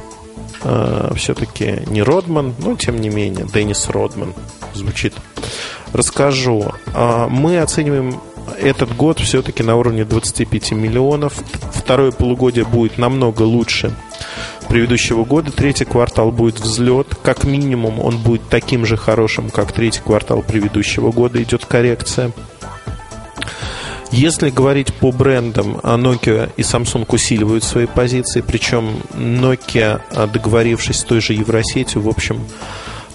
э, 0.62 1.12
все-таки 1.16 1.82
не 1.86 2.02
Родман, 2.02 2.54
но 2.58 2.76
тем 2.76 3.00
не 3.00 3.08
менее, 3.08 3.46
Денис 3.52 3.88
Родман 3.88 4.34
звучит. 4.74 5.14
Расскажу. 5.92 6.72
Э, 6.94 7.26
мы 7.28 7.58
оцениваем 7.58 8.20
этот 8.58 8.94
год 8.96 9.18
все-таки 9.20 9.62
на 9.62 9.76
уровне 9.76 10.04
25 10.04 10.72
миллионов. 10.72 11.34
Второе 11.72 12.10
полугодие 12.10 12.64
будет 12.64 12.98
намного 12.98 13.42
лучше 13.42 13.94
предыдущего 14.70 15.24
года. 15.24 15.50
Третий 15.50 15.84
квартал 15.84 16.30
будет 16.30 16.60
взлет. 16.60 17.08
Как 17.22 17.44
минимум 17.44 17.98
он 18.00 18.16
будет 18.18 18.48
таким 18.48 18.86
же 18.86 18.96
хорошим, 18.96 19.50
как 19.50 19.72
третий 19.72 20.00
квартал 20.00 20.42
предыдущего 20.42 21.10
года. 21.10 21.42
Идет 21.42 21.66
коррекция. 21.66 22.32
Если 24.12 24.50
говорить 24.50 24.94
по 24.94 25.12
брендам, 25.12 25.78
а 25.82 25.96
Nokia 25.96 26.50
и 26.56 26.62
Samsung 26.62 27.04
усиливают 27.08 27.64
свои 27.64 27.86
позиции, 27.86 28.40
причем 28.40 29.02
Nokia, 29.12 30.00
а, 30.10 30.26
договорившись 30.26 31.00
с 31.00 31.04
той 31.04 31.20
же 31.20 31.32
Евросетью, 31.32 32.02
в 32.02 32.08
общем, 32.08 32.40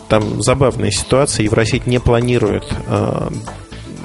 там 0.07 0.41
забавная 0.41 0.91
ситуация. 0.91 1.45
Евросеть 1.45 1.87
не 1.87 1.99
планирует 1.99 2.65
а, 2.87 3.31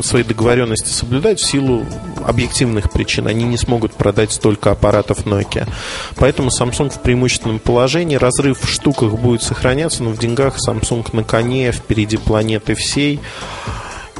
свои 0.03 0.23
договоренности 0.23 0.89
соблюдать 0.89 1.41
в 1.41 1.45
силу 1.45 1.87
объективных 2.25 2.91
причин. 2.91 3.27
Они 3.27 3.45
не 3.45 3.57
смогут 3.57 3.95
продать 3.95 4.33
столько 4.33 4.71
аппаратов 4.71 5.27
Nokia. 5.27 5.69
Поэтому 6.17 6.51
Samsung 6.51 6.91
в 6.91 7.01
преимущественном 7.01 7.59
положении. 7.59 8.17
Разрыв 8.17 8.61
в 8.61 8.69
штуках 8.69 9.13
будет 9.13 9.43
сохраняться, 9.43 10.03
но 10.03 10.11
в 10.11 10.19
деньгах 10.19 10.57
Samsung 10.57 11.09
на 11.13 11.25
коне, 11.25 11.73
впереди 11.73 12.17
планеты 12.17 12.75
всей. 12.75 13.21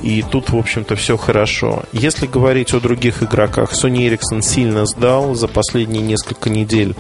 И 0.03 0.23
тут, 0.23 0.51
в 0.51 0.57
общем-то, 0.57 0.97
все 0.97 1.17
хорошо. 1.17 1.83
Если 1.93 2.27
говорить 2.27 2.73
о 2.73 2.81
других 2.81 3.23
игроках, 3.23 3.73
Sony 3.73 4.09
Ericsson 4.09 4.41
сильно 4.41 4.87
сдал. 4.87 5.35
За 5.35 5.47
последние 5.47 6.03
несколько 6.03 6.49
недель 6.49 6.95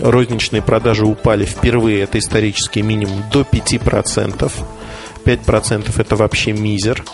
розничные 0.00 0.62
продажи 0.62 1.06
упали 1.06 1.44
впервые, 1.44 2.02
это 2.02 2.18
исторический 2.18 2.82
минимум, 2.82 3.22
до 3.32 3.42
5%. 3.42 4.52
5% 5.24 6.00
это 6.00 6.16
вообще 6.16 6.52
мизер. 6.52 7.04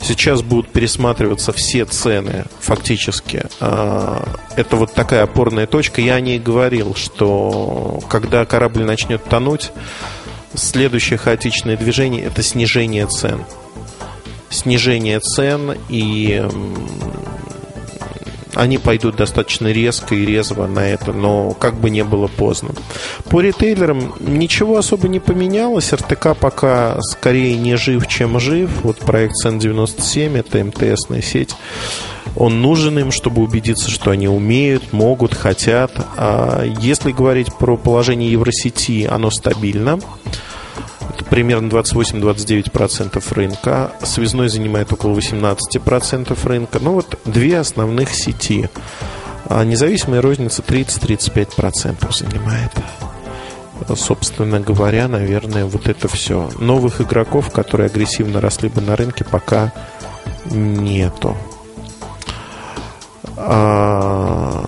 Сейчас 0.00 0.42
будут 0.42 0.70
пересматриваться 0.70 1.52
все 1.52 1.84
цены 1.84 2.44
фактически. 2.60 3.44
А, 3.60 4.28
это 4.56 4.76
вот 4.76 4.94
такая 4.94 5.24
опорная 5.24 5.66
точка. 5.66 6.00
Я 6.00 6.14
о 6.14 6.20
ней 6.20 6.38
говорил, 6.38 6.94
что 6.94 8.00
когда 8.08 8.44
корабль 8.44 8.84
начнет 8.84 9.24
тонуть, 9.24 9.72
следующее 10.54 11.18
хаотичное 11.18 11.76
движение– 11.76 12.24
это 12.26 12.42
снижение 12.42 13.06
цен 13.06 13.44
снижение 14.50 15.20
цен, 15.20 15.76
и 15.88 16.46
они 18.58 18.76
пойдут 18.78 19.14
достаточно 19.14 19.68
резко 19.68 20.16
и 20.16 20.26
резво 20.26 20.66
на 20.66 20.80
это, 20.80 21.12
но 21.12 21.52
как 21.52 21.76
бы 21.78 21.90
не 21.90 22.02
было 22.02 22.26
поздно. 22.26 22.70
По 23.30 23.40
ритейлерам 23.40 24.14
ничего 24.18 24.78
особо 24.78 25.06
не 25.06 25.20
поменялось. 25.20 25.92
РТК 25.92 26.36
пока 26.38 27.00
скорее 27.02 27.56
не 27.56 27.76
жив, 27.76 28.08
чем 28.08 28.40
жив. 28.40 28.68
Вот 28.82 28.98
проект 28.98 29.34
Цен97, 29.44 30.38
это 30.38 30.64
МТСная 30.64 31.22
сеть. 31.22 31.54
Он 32.34 32.60
нужен 32.60 32.98
им, 32.98 33.12
чтобы 33.12 33.42
убедиться, 33.42 33.90
что 33.90 34.10
они 34.10 34.26
умеют, 34.26 34.92
могут, 34.92 35.34
хотят. 35.34 35.92
А 36.16 36.64
если 36.64 37.12
говорить 37.12 37.54
про 37.54 37.76
положение 37.76 38.32
Евросети, 38.32 39.08
оно 39.08 39.30
стабильно 39.30 40.00
примерно 41.30 41.68
28-29% 41.68 43.22
рынка. 43.34 43.92
Связной 44.02 44.48
занимает 44.48 44.92
около 44.92 45.14
18% 45.16 46.46
рынка. 46.46 46.78
Ну 46.80 46.92
вот 46.92 47.18
две 47.24 47.58
основных 47.58 48.10
сети. 48.14 48.68
А 49.46 49.64
независимая 49.64 50.20
розница 50.20 50.62
30-35% 50.62 52.12
занимает. 52.12 52.72
Собственно 53.94 54.60
говоря, 54.60 55.08
наверное, 55.08 55.64
вот 55.64 55.88
это 55.88 56.08
все. 56.08 56.50
Новых 56.58 57.00
игроков, 57.00 57.50
которые 57.50 57.86
агрессивно 57.86 58.40
росли 58.40 58.68
бы 58.68 58.80
на 58.80 58.96
рынке, 58.96 59.24
пока 59.24 59.72
нету. 60.46 61.36
А, 63.36 64.66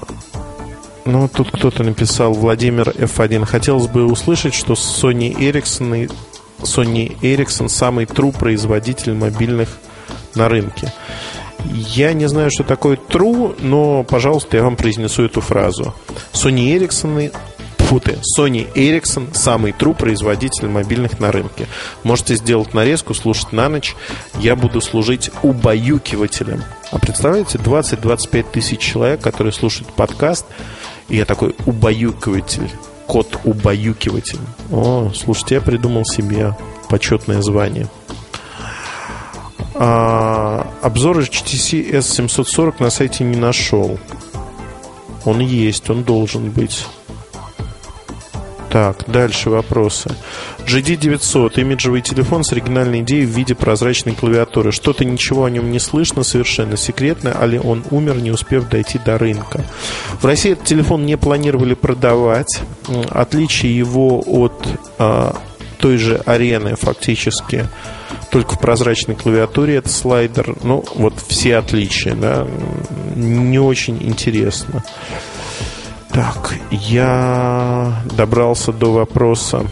ну, 1.04 1.28
тут 1.28 1.50
кто-то 1.50 1.82
написал, 1.82 2.32
Владимир 2.32 2.90
F1. 2.90 3.44
Хотелось 3.44 3.88
бы 3.88 4.04
услышать, 4.04 4.54
что 4.54 4.74
Sony 4.74 5.36
Ericsson 5.36 6.10
Sony 6.62 7.18
Ericsson 7.20 7.68
самый 7.68 8.04
true 8.04 8.36
производитель 8.36 9.14
мобильных 9.14 9.68
на 10.34 10.48
рынке. 10.48 10.92
Я 11.64 12.12
не 12.12 12.26
знаю, 12.28 12.50
что 12.50 12.64
такое 12.64 12.96
true, 12.96 13.56
но, 13.60 14.02
пожалуйста, 14.04 14.56
я 14.56 14.62
вам 14.62 14.76
произнесу 14.76 15.24
эту 15.24 15.40
фразу. 15.40 15.94
Sony 16.32 16.76
Ericsson 16.76 17.32
Фу 17.90 17.98
ты, 17.98 18.18
Sony 18.38 18.72
Ericsson 18.72 19.34
самый 19.34 19.72
true 19.72 19.96
производитель 19.96 20.68
мобильных 20.68 21.18
на 21.18 21.32
рынке. 21.32 21.66
Можете 22.04 22.36
сделать 22.36 22.72
нарезку, 22.72 23.14
слушать 23.14 23.52
на 23.52 23.68
ночь. 23.68 23.96
Я 24.38 24.54
буду 24.54 24.80
служить 24.80 25.32
убаюкивателем. 25.42 26.62
А 26.92 27.00
представляете, 27.00 27.58
20-25 27.58 28.46
тысяч 28.52 28.78
человек, 28.78 29.20
которые 29.20 29.52
слушают 29.52 29.92
подкаст, 29.92 30.46
и 31.08 31.16
я 31.16 31.24
такой 31.24 31.56
убаюкиватель, 31.66 32.70
кот 33.10 33.40
убаюкиватель. 33.42 34.38
О, 34.70 35.10
слушайте, 35.12 35.56
я 35.56 35.60
придумал 35.60 36.04
себе 36.04 36.56
почетное 36.88 37.42
звание. 37.42 37.88
А, 39.74 40.72
обзор 40.80 41.18
HTC 41.18 41.90
S740 41.90 42.74
на 42.78 42.90
сайте 42.90 43.24
не 43.24 43.36
нашел. 43.36 43.98
Он 45.24 45.40
есть, 45.40 45.90
он 45.90 46.04
должен 46.04 46.50
быть. 46.50 46.86
Так, 48.70 49.04
дальше 49.08 49.50
вопросы. 49.50 50.14
GD900, 50.60 51.60
имиджевый 51.60 52.02
телефон 52.02 52.44
с 52.44 52.52
оригинальной 52.52 53.00
идеей 53.00 53.26
в 53.26 53.30
виде 53.30 53.56
прозрачной 53.56 54.14
клавиатуры. 54.14 54.70
Что-то 54.70 55.04
ничего 55.04 55.44
о 55.44 55.50
нем 55.50 55.72
не 55.72 55.80
слышно, 55.80 56.22
совершенно 56.22 56.76
секретно, 56.76 57.32
али 57.32 57.58
он 57.58 57.82
умер, 57.90 58.18
не 58.18 58.30
успев 58.30 58.68
дойти 58.68 59.00
до 59.04 59.18
рынка. 59.18 59.64
В 60.20 60.24
России 60.24 60.52
этот 60.52 60.66
телефон 60.66 61.04
не 61.04 61.16
планировали 61.16 61.74
продавать. 61.74 62.60
Отличие 63.10 63.76
его 63.76 64.22
от 64.24 64.68
а, 64.98 65.36
той 65.78 65.96
же 65.96 66.22
арены 66.24 66.76
фактически 66.76 67.66
только 68.30 68.54
в 68.54 68.60
прозрачной 68.60 69.16
клавиатуре 69.16 69.76
это 69.76 69.88
слайдер. 69.88 70.56
Ну, 70.62 70.84
вот 70.94 71.14
все 71.26 71.56
отличия, 71.56 72.14
да. 72.14 72.46
Не 73.16 73.58
очень 73.58 73.98
интересно. 74.00 74.84
Так, 76.12 76.54
я 76.70 78.02
добрался 78.16 78.72
до 78.72 78.92
вопроса. 78.92 79.64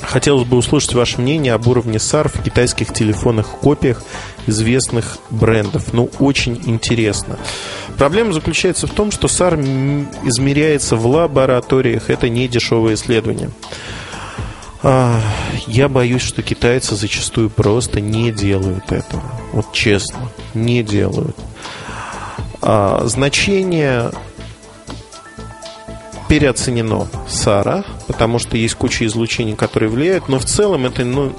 Хотелось 0.00 0.48
бы 0.48 0.56
услышать 0.56 0.94
ваше 0.94 1.20
мнение 1.20 1.52
об 1.52 1.66
уровне 1.66 1.98
SAR 1.98 2.28
в 2.28 2.42
китайских 2.42 2.94
телефонных 2.94 3.48
копиях 3.48 4.02
известных 4.46 5.18
брендов. 5.28 5.92
Ну, 5.92 6.10
очень 6.18 6.58
интересно. 6.64 7.38
Проблема 7.98 8.32
заключается 8.32 8.86
в 8.86 8.92
том, 8.92 9.10
что 9.10 9.26
SAR 9.26 9.60
измеряется 10.24 10.96
в 10.96 11.06
лабораториях. 11.06 12.08
Это 12.08 12.30
не 12.30 12.48
дешевое 12.48 12.94
исследование. 12.94 13.50
А, 14.82 15.20
я 15.66 15.90
боюсь, 15.90 16.22
что 16.22 16.42
китайцы 16.42 16.94
зачастую 16.94 17.50
просто 17.50 18.00
не 18.00 18.32
делают 18.32 18.90
этого. 18.90 19.22
Вот 19.52 19.72
честно, 19.72 20.30
не 20.54 20.82
делают. 20.82 21.36
А, 22.62 23.02
значение 23.06 24.12
переоценено 26.28 27.08
Сара, 27.28 27.84
потому 28.06 28.38
что 28.38 28.56
есть 28.56 28.74
куча 28.74 29.06
излучений, 29.06 29.56
которые 29.56 29.88
влияют, 29.88 30.28
но 30.28 30.38
в 30.38 30.44
целом 30.44 30.86
это, 30.86 31.04
ну, 31.04 31.32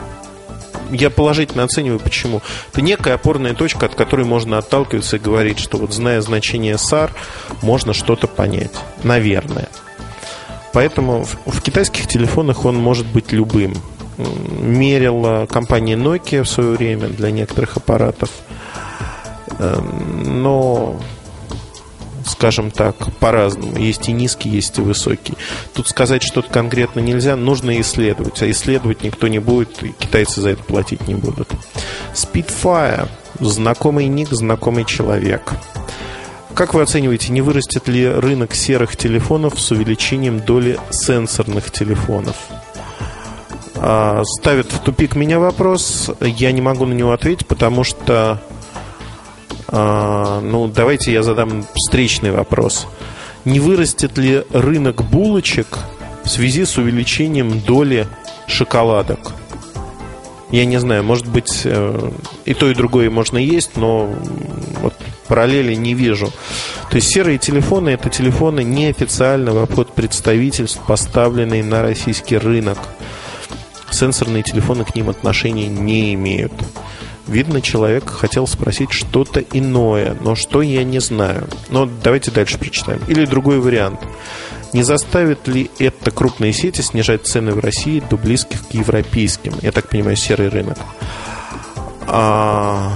я 0.91 1.10
положительно 1.10 1.63
оцениваю, 1.63 2.00
почему. 2.00 2.41
Это 2.72 2.81
некая 2.81 3.13
опорная 3.13 3.53
точка, 3.53 3.86
от 3.86 3.96
которой 3.96 4.25
можно 4.25 4.58
отталкиваться 4.58 5.17
и 5.17 5.19
говорить, 5.19 5.60
что 5.60 5.77
вот 5.77 5.93
зная 5.93 6.22
значение 6.22 6.75
SAR, 6.75 7.12
можно 7.62 7.93
что-то 7.93 8.27
понять. 8.27 8.72
Наверное. 9.03 9.69
Поэтому 10.74 11.24
в, 11.24 11.38
в 11.46 11.62
китайских 11.62 12.08
телефонах 12.08 12.65
он 12.65 12.75
может 12.75 13.05
быть 13.08 13.31
любым. 13.31 13.75
Мерила 14.17 15.46
компания 15.46 15.96
Nokia 15.96 16.43
в 16.43 16.50
свое 16.50 16.72
время 16.72 17.08
для 17.08 17.31
некоторых 17.31 17.77
аппаратов. 17.77 18.29
Эм, 19.60 20.41
но 20.41 21.00
скажем 22.39 22.72
так, 22.72 22.96
по-разному. 23.19 23.75
Есть 23.75 24.08
и 24.08 24.13
низкий, 24.13 24.48
есть 24.48 24.77
и 24.77 24.81
высокий. 24.81 25.34
Тут 25.74 25.89
сказать 25.89 26.24
что-то 26.24 26.50
конкретно 26.50 27.01
нельзя, 27.01 27.36
нужно 27.36 27.81
исследовать. 27.81 28.41
А 28.41 28.50
исследовать 28.50 29.03
никто 29.03 29.27
не 29.27 29.39
будет, 29.39 29.84
и 29.84 29.89
китайцы 29.89 30.39
за 30.39 30.51
это 30.51 30.63
платить 30.63 31.05
не 31.05 31.15
будут. 31.15 31.50
Spitfire. 32.13 33.10
Знакомый 33.41 34.08
ник, 34.08 34.29
знакомый 34.29 34.86
человек. 34.86 35.51
Как 36.53 36.74
вы 36.74 36.81
оцениваете, 36.81 37.34
не 37.34 37.41
вырастет 37.41 37.89
ли 37.89 38.08
рынок 38.08 38.55
серых 38.55 38.96
телефонов 38.96 39.60
с 39.60 39.71
увеличением 39.71 40.39
доли 40.39 40.80
сенсорных 40.91 41.71
телефонов? 41.71 42.38
А, 43.75 44.23
ставит 44.23 44.71
в 44.71 44.80
тупик 44.80 45.15
меня 45.15 45.39
вопрос. 45.39 46.10
Я 46.21 46.54
не 46.54 46.62
могу 46.62 46.86
на 46.86 46.93
него 46.93 47.12
ответить, 47.12 47.47
потому 47.47 47.84
что 47.84 48.41
ну, 49.71 50.71
давайте 50.73 51.12
я 51.12 51.23
задам 51.23 51.65
встречный 51.75 52.32
вопрос. 52.32 52.88
Не 53.45 53.60
вырастет 53.60 54.17
ли 54.17 54.43
рынок 54.51 55.03
булочек 55.03 55.79
в 56.23 56.29
связи 56.29 56.65
с 56.65 56.77
увеличением 56.77 57.62
доли 57.62 58.08
шоколадок? 58.47 59.34
Я 60.51 60.65
не 60.65 60.79
знаю, 60.79 61.03
может 61.03 61.27
быть, 61.27 61.62
э, 61.63 62.12
и 62.45 62.55
то, 62.55 62.69
и 62.71 62.73
другое 62.73 63.12
можно 63.12 63.38
есть, 63.38 63.77
но 63.77 64.12
вот 64.82 64.95
параллели 65.27 65.75
не 65.75 65.93
вижу. 65.93 66.32
То 66.89 66.95
есть 66.95 67.10
серые 67.10 67.38
телефоны– 67.38 67.89
это 67.91 68.10
телефоны 68.10 68.63
неофициального 68.63 69.63
обход 69.63 69.93
представительств, 69.93 70.79
поставленные 70.88 71.63
на 71.63 71.84
российский 71.84 72.38
рынок. 72.38 72.79
Сенсорные 73.91 74.41
телефоны 74.41 74.86
к 74.86 74.95
ним 74.95 75.10
отношения 75.10 75.67
не 75.67 76.15
имеют. 76.15 76.53
Видно, 77.30 77.62
человек 77.62 78.10
хотел 78.10 78.48
спросить 78.48 78.92
что-то 78.92 79.39
иное, 79.39 80.18
но 80.20 80.36
что 80.36 80.63
я 80.63 80.84
не 80.84 81.00
знаю. 81.00 81.48
Но 81.70 81.88
давайте 82.04 82.32
дальше 82.32 82.58
прочитаем. 82.58 83.02
Или 83.08 83.26
другой 83.26 83.60
вариант. 83.60 84.00
Не 84.74 84.82
заставит 84.82 85.48
ли 85.48 85.70
это 85.78 86.10
крупные 86.10 86.54
сети 86.54 86.82
снижать 86.82 87.28
цены 87.28 87.52
в 87.52 87.60
России 87.60 88.04
до 88.10 88.18
близких 88.18 88.68
к 88.68 88.72
европейским? 88.72 89.54
Я 89.62 89.72
так 89.72 89.89
понимаю, 89.89 90.15
серый 90.15 90.50
рынок. 90.50 90.78
А, 92.08 92.94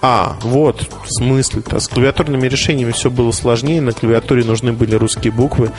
а 0.00 0.36
вот 0.40 0.88
смысл-то. 1.06 1.80
С 1.80 1.88
клавиатурными 1.88 2.48
решениями 2.48 2.92
все 2.92 3.10
было 3.10 3.30
сложнее. 3.30 3.82
На 3.82 3.92
клавиатуре 3.92 4.42
нужны 4.44 4.72
были 4.72 4.94
русские 4.94 5.32
буквы. 5.34 5.70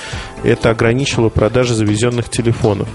Это 0.44 0.70
ограничивало 0.70 1.30
продажи 1.30 1.74
завезенных 1.74 2.30
телефонов. 2.30 2.90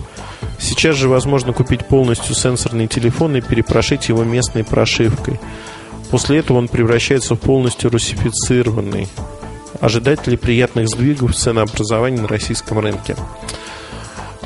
Сейчас 0.61 0.97
же 0.97 1.09
возможно 1.09 1.53
купить 1.53 1.87
полностью 1.87 2.35
сенсорный 2.35 2.87
телефон 2.87 3.35
и 3.37 3.41
перепрошить 3.41 4.09
его 4.09 4.25
местной 4.25 4.63
прошивкой. 4.63 5.41
После 6.11 6.39
этого 6.39 6.59
он 6.59 6.69
превращается 6.69 7.35
в 7.35 7.41
полностью 7.41 7.91
русифицированный. 7.91 9.09
Ожидать 9.81 10.27
ли 10.27 10.37
приятных 10.37 10.89
сдвигов 10.89 11.33
в 11.33 11.35
ценообразовании 11.35 12.21
на 12.21 12.29
российском 12.29 12.79
рынке? 12.79 13.17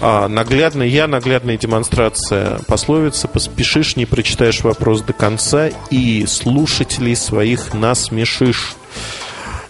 А, 0.00 0.28
наглядно, 0.28 0.82
я 0.82 1.08
наглядная 1.08 1.56
демонстрация 1.56 2.60
пословицы 2.68 3.26
«Поспешишь, 3.26 3.96
не 3.96 4.06
прочитаешь 4.06 4.62
вопрос 4.62 5.02
до 5.02 5.12
конца 5.12 5.70
и 5.90 6.26
слушателей 6.26 7.16
своих 7.16 7.74
насмешишь». 7.74 8.76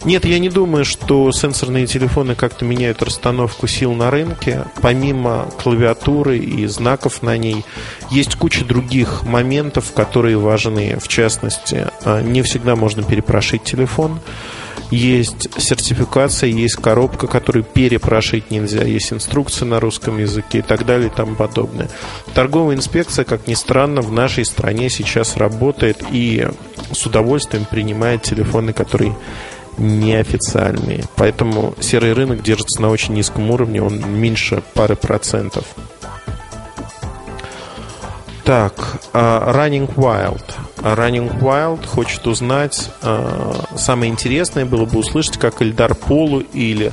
Нет, 0.04 0.26
я 0.26 0.38
не 0.38 0.50
думаю, 0.50 0.84
что 0.84 1.32
сенсорные 1.32 1.86
телефоны 1.86 2.34
как-то 2.34 2.66
меняют 2.66 3.02
расстановку 3.02 3.66
сил 3.66 3.94
на 3.94 4.10
рынке. 4.10 4.66
Помимо 4.82 5.48
клавиатуры 5.62 6.36
и 6.38 6.66
знаков 6.66 7.22
на 7.22 7.38
ней, 7.38 7.64
есть 8.10 8.36
куча 8.36 8.66
других 8.66 9.24
моментов, 9.24 9.92
которые 9.94 10.36
важны. 10.36 10.98
В 11.00 11.08
частности, 11.08 11.86
а, 12.04 12.20
не 12.20 12.42
всегда 12.42 12.76
можно 12.76 13.02
перепрошить 13.02 13.64
телефон. 13.64 14.20
Есть 14.90 15.48
сертификация, 15.58 16.50
есть 16.50 16.76
коробка, 16.76 17.26
которую 17.26 17.64
перепрошить 17.64 18.50
нельзя, 18.50 18.84
есть 18.84 19.12
инструкция 19.12 19.66
на 19.66 19.80
русском 19.80 20.18
языке 20.18 20.58
и 20.58 20.62
так 20.62 20.84
далее 20.84 21.08
и 21.08 21.10
тому 21.10 21.34
подобное. 21.34 21.88
Торговая 22.34 22.76
инспекция, 22.76 23.24
как 23.24 23.46
ни 23.46 23.54
странно, 23.54 24.02
в 24.02 24.12
нашей 24.12 24.44
стране 24.44 24.90
сейчас 24.90 25.36
работает 25.36 26.04
и 26.12 26.46
с 26.92 27.06
удовольствием 27.06 27.64
принимает 27.64 28.22
телефоны, 28.22 28.72
которые 28.72 29.16
неофициальные. 29.78 31.04
Поэтому 31.16 31.74
серый 31.80 32.12
рынок 32.12 32.42
держится 32.42 32.80
на 32.80 32.90
очень 32.90 33.14
низком 33.14 33.50
уровне, 33.50 33.82
он 33.82 34.00
меньше 34.10 34.62
пары 34.74 34.96
процентов. 34.96 35.64
Так, 38.44 38.74
uh, 39.14 39.54
Running 39.54 39.94
Wild. 39.94 40.44
Running 40.76 41.40
Wild 41.40 41.86
хочет 41.86 42.26
узнать, 42.26 42.90
uh, 43.00 43.78
самое 43.78 44.12
интересное 44.12 44.66
было 44.66 44.84
бы 44.84 44.98
услышать, 44.98 45.38
как 45.38 45.62
Эльдар 45.62 45.94
Полу 45.94 46.40
или 46.40 46.92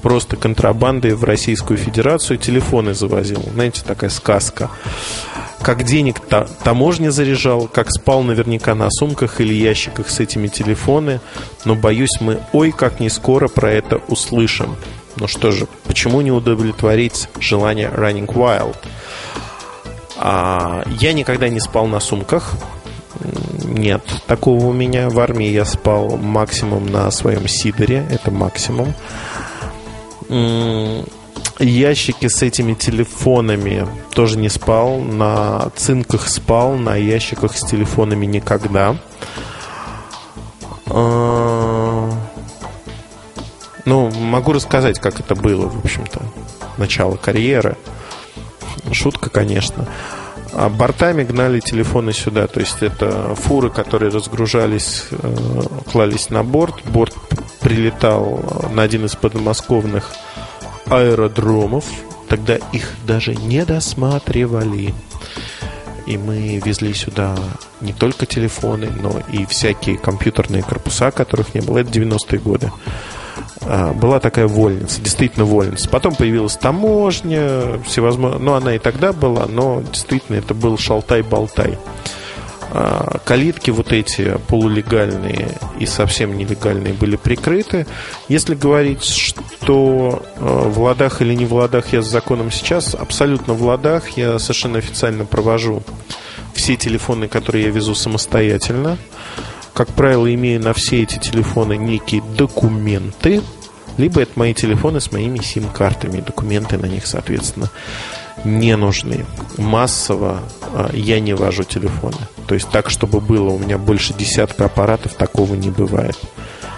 просто 0.00 0.36
контрабандой 0.36 1.14
в 1.14 1.24
Российскую 1.24 1.76
Федерацию 1.76 2.38
телефоны 2.38 2.94
завозил. 2.94 3.42
Знаете, 3.52 3.82
такая 3.84 4.10
сказка 4.10 4.70
как 5.62 5.84
денег 5.84 6.20
та, 6.20 6.46
таможня 6.64 7.10
заряжал, 7.10 7.68
как 7.68 7.90
спал 7.90 8.22
наверняка 8.22 8.74
на 8.74 8.90
сумках 8.90 9.40
или 9.40 9.54
ящиках 9.54 10.10
с 10.10 10.20
этими 10.20 10.48
телефоны. 10.48 11.20
Но 11.64 11.74
боюсь, 11.74 12.20
мы 12.20 12.40
ой 12.52 12.72
как 12.72 13.00
не 13.00 13.08
скоро 13.08 13.48
про 13.48 13.70
это 13.70 14.00
услышим. 14.08 14.76
Ну 15.16 15.28
что 15.28 15.50
же, 15.50 15.66
почему 15.84 16.20
не 16.20 16.32
удовлетворить 16.32 17.28
желание 17.38 17.88
Running 17.88 18.26
Wild? 18.26 18.76
А, 20.16 20.84
я 21.00 21.12
никогда 21.12 21.48
не 21.48 21.60
спал 21.60 21.86
на 21.86 22.00
сумках. 22.00 22.52
Нет, 23.64 24.02
такого 24.26 24.66
у 24.66 24.72
меня. 24.72 25.08
В 25.08 25.18
армии 25.20 25.48
я 25.48 25.64
спал 25.64 26.16
максимум 26.16 26.86
на 26.86 27.10
своем 27.10 27.46
сидоре. 27.48 28.06
Это 28.10 28.30
максимум. 28.30 28.94
Ящики 31.58 32.28
с 32.28 32.42
этими 32.42 32.74
телефонами 32.74 33.86
тоже 34.14 34.38
не 34.38 34.48
спал. 34.48 34.98
На 34.98 35.70
цинках 35.76 36.28
спал, 36.28 36.74
на 36.74 36.96
ящиках 36.96 37.56
с 37.56 37.60
телефонами 37.64 38.26
никогда. 38.26 38.96
А, 40.86 42.10
ну, 43.84 44.10
могу 44.10 44.52
рассказать, 44.52 44.98
как 44.98 45.20
это 45.20 45.34
было, 45.34 45.68
в 45.68 45.84
общем-то. 45.84 46.22
Начало 46.78 47.16
карьеры. 47.16 47.76
Шутка, 48.92 49.30
конечно. 49.30 49.86
А 50.52 50.68
бортами 50.68 51.22
гнали 51.22 51.60
телефоны 51.60 52.12
сюда. 52.12 52.46
То 52.46 52.60
есть 52.60 52.82
это 52.82 53.34
фуры, 53.34 53.70
которые 53.70 54.10
разгружались, 54.10 55.06
э, 55.10 55.62
клались 55.90 56.30
на 56.30 56.42
борт. 56.42 56.74
Борт 56.84 57.14
прилетал 57.60 58.68
на 58.72 58.82
один 58.82 59.06
из 59.06 59.14
подмосковных 59.16 60.10
аэродромов. 60.92 61.84
Тогда 62.28 62.56
их 62.72 62.94
даже 63.06 63.34
не 63.34 63.64
досматривали. 63.64 64.94
И 66.06 66.16
мы 66.16 66.60
везли 66.64 66.92
сюда 66.94 67.36
не 67.80 67.92
только 67.92 68.26
телефоны, 68.26 68.88
но 69.00 69.20
и 69.32 69.46
всякие 69.46 69.96
компьютерные 69.96 70.62
корпуса, 70.62 71.10
которых 71.10 71.54
не 71.54 71.60
было. 71.60 71.78
Это 71.78 71.90
90-е 71.90 72.38
годы. 72.38 72.72
А, 73.62 73.92
была 73.92 74.18
такая 74.18 74.46
вольница, 74.46 75.00
действительно 75.00 75.44
вольница. 75.44 75.88
Потом 75.88 76.14
появилась 76.14 76.56
таможня, 76.56 77.80
всевозможные... 77.86 78.40
Ну, 78.40 78.54
она 78.54 78.74
и 78.74 78.78
тогда 78.78 79.12
была, 79.12 79.46
но 79.46 79.82
действительно 79.92 80.36
это 80.36 80.54
был 80.54 80.76
шалтай-болтай. 80.76 81.78
А, 81.78 82.21
калитки 83.24 83.70
вот 83.70 83.92
эти 83.92 84.38
полулегальные 84.48 85.58
и 85.78 85.86
совсем 85.86 86.36
нелегальные 86.36 86.94
были 86.94 87.16
прикрыты. 87.16 87.86
Если 88.28 88.54
говорить, 88.54 89.04
что 89.04 90.22
а, 90.36 90.68
в 90.68 90.80
ладах 90.80 91.20
или 91.20 91.34
не 91.34 91.44
в 91.44 91.52
ладах 91.52 91.92
я 91.92 92.02
с 92.02 92.06
законом 92.06 92.50
сейчас, 92.50 92.94
абсолютно 92.94 93.54
в 93.54 93.62
ладах 93.62 94.10
я 94.16 94.38
совершенно 94.38 94.78
официально 94.78 95.24
провожу 95.26 95.82
все 96.54 96.76
телефоны, 96.76 97.28
которые 97.28 97.64
я 97.64 97.70
везу 97.70 97.94
самостоятельно. 97.94 98.96
Как 99.74 99.88
правило, 99.88 100.32
имею 100.32 100.60
на 100.60 100.72
все 100.72 101.02
эти 101.02 101.18
телефоны 101.18 101.76
некие 101.76 102.22
документы, 102.36 103.42
либо 103.98 104.22
это 104.22 104.32
мои 104.36 104.54
телефоны 104.54 105.00
с 105.00 105.12
моими 105.12 105.38
сим-картами, 105.38 106.20
документы 106.20 106.78
на 106.78 106.86
них, 106.86 107.06
соответственно, 107.06 107.70
не 108.44 108.76
нужны. 108.76 109.24
Массово 109.58 110.40
а, 110.74 110.90
я 110.92 111.20
не 111.20 111.34
вожу 111.34 111.64
телефоны. 111.64 112.16
То 112.46 112.54
есть 112.54 112.68
так, 112.70 112.90
чтобы 112.90 113.20
было 113.20 113.50
у 113.50 113.58
меня 113.58 113.78
больше 113.78 114.14
десятка 114.14 114.66
аппаратов, 114.66 115.14
такого 115.14 115.54
не 115.54 115.70
бывает. 115.70 116.18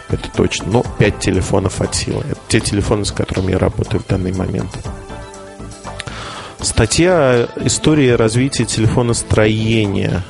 Это 0.08 0.30
точно. 0.30 0.66
Но 0.70 0.84
5 0.98 1.18
телефонов 1.18 1.80
от 1.80 1.94
силы. 1.94 2.24
Это 2.30 2.40
те 2.48 2.60
телефоны, 2.60 3.04
с 3.04 3.12
которыми 3.12 3.52
я 3.52 3.58
работаю 3.58 4.02
в 4.02 4.06
данный 4.06 4.32
момент. 4.32 4.70
Статья 6.60 7.48
«История 7.56 8.16
развития 8.16 8.64
телефоностроения». 8.64 10.24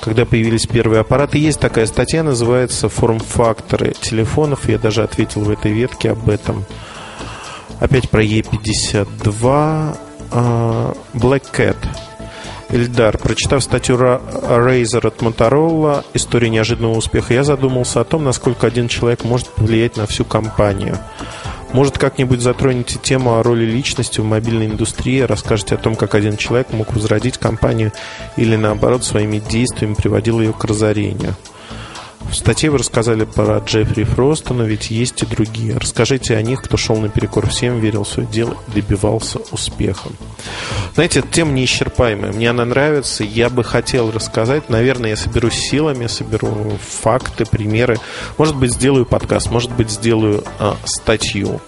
Когда 0.00 0.26
появились 0.26 0.66
первые 0.66 1.00
аппараты, 1.00 1.38
есть 1.38 1.60
такая 1.60 1.86
статья, 1.86 2.22
называется 2.22 2.90
«Форм-факторы 2.90 3.94
телефонов». 3.98 4.68
Я 4.68 4.78
даже 4.78 5.02
ответил 5.02 5.40
в 5.42 5.50
этой 5.50 5.72
ветке 5.72 6.10
об 6.10 6.28
этом. 6.28 6.66
Опять 7.84 8.08
про 8.08 8.24
E52. 8.24 9.98
А, 10.30 10.94
Black 11.12 11.42
Cat. 11.52 11.76
Ильдар, 12.70 13.18
прочитав 13.18 13.62
статью 13.62 13.96
Razer 13.96 15.06
от 15.06 15.20
Motorola 15.20 16.02
«История 16.14 16.48
неожиданного 16.48 16.96
успеха», 16.96 17.34
я 17.34 17.44
задумался 17.44 18.00
о 18.00 18.04
том, 18.04 18.24
насколько 18.24 18.66
один 18.66 18.88
человек 18.88 19.24
может 19.24 19.48
повлиять 19.48 19.98
на 19.98 20.06
всю 20.06 20.24
компанию. 20.24 20.96
Может, 21.74 21.98
как-нибудь 21.98 22.40
затронете 22.40 22.98
тему 22.98 23.34
о 23.38 23.42
роли 23.42 23.66
личности 23.66 24.18
в 24.18 24.24
мобильной 24.24 24.64
индустрии, 24.64 25.20
расскажете 25.20 25.74
о 25.74 25.78
том, 25.78 25.94
как 25.94 26.14
один 26.14 26.38
человек 26.38 26.72
мог 26.72 26.94
возродить 26.94 27.36
компанию 27.36 27.92
или, 28.38 28.56
наоборот, 28.56 29.04
своими 29.04 29.40
действиями 29.40 29.92
приводил 29.92 30.40
ее 30.40 30.54
к 30.54 30.64
разорению. 30.64 31.36
В 32.30 32.34
статье 32.34 32.70
вы 32.70 32.78
рассказали 32.78 33.24
про 33.24 33.58
Джеффри 33.58 34.04
Фроста, 34.04 34.54
но 34.54 34.64
ведь 34.64 34.90
есть 34.90 35.22
и 35.22 35.26
другие. 35.26 35.76
Расскажите 35.76 36.36
о 36.36 36.42
них, 36.42 36.62
кто 36.62 36.76
шел 36.76 36.96
наперекор 36.96 37.48
всем, 37.48 37.78
верил 37.80 38.04
в 38.04 38.08
свое 38.08 38.28
дело 38.28 38.56
и 38.68 38.80
добивался 38.80 39.38
успеха. 39.52 40.08
Знаете, 40.94 41.20
эта 41.20 41.28
тема 41.28 41.52
неисчерпаемая. 41.52 42.32
Мне 42.32 42.50
она 42.50 42.64
нравится. 42.64 43.24
Я 43.24 43.50
бы 43.50 43.64
хотел 43.64 44.10
рассказать. 44.10 44.68
Наверное, 44.68 45.10
я 45.10 45.16
соберу 45.16 45.50
силами, 45.50 46.06
соберу 46.06 46.78
факты, 46.80 47.44
примеры. 47.44 47.98
Может 48.38 48.56
быть, 48.56 48.72
сделаю 48.72 49.06
подкаст, 49.06 49.50
может 49.50 49.70
быть, 49.72 49.90
сделаю 49.90 50.44
а, 50.58 50.76
статью. 50.84 51.60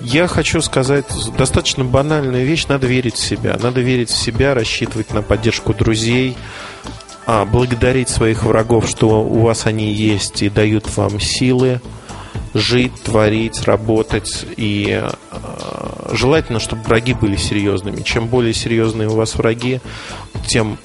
Я 0.00 0.28
хочу 0.28 0.60
сказать 0.60 1.06
достаточно 1.36 1.84
банальную 1.84 2.46
вещь. 2.46 2.66
Надо 2.68 2.86
верить 2.86 3.14
в 3.14 3.24
себя. 3.24 3.56
Надо 3.60 3.80
верить 3.80 4.10
в 4.10 4.16
себя, 4.16 4.54
рассчитывать 4.54 5.12
на 5.12 5.22
поддержку 5.22 5.74
друзей, 5.74 6.36
а, 7.30 7.44
благодарить 7.44 8.08
своих 8.08 8.44
врагов, 8.44 8.88
что 8.88 9.22
у 9.22 9.40
вас 9.40 9.66
они 9.66 9.92
есть 9.92 10.40
и 10.40 10.48
дают 10.48 10.96
вам 10.96 11.20
силы 11.20 11.82
жить, 12.54 12.94
творить, 13.04 13.64
работать. 13.64 14.46
И 14.56 14.98
э, 14.98 15.10
желательно, 16.12 16.58
чтобы 16.58 16.84
враги 16.84 17.12
были 17.12 17.36
серьезными. 17.36 18.00
Чем 18.00 18.28
более 18.28 18.54
серьезные 18.54 19.10
у 19.10 19.14
вас 19.14 19.34
враги, 19.34 19.82
тем 20.46 20.78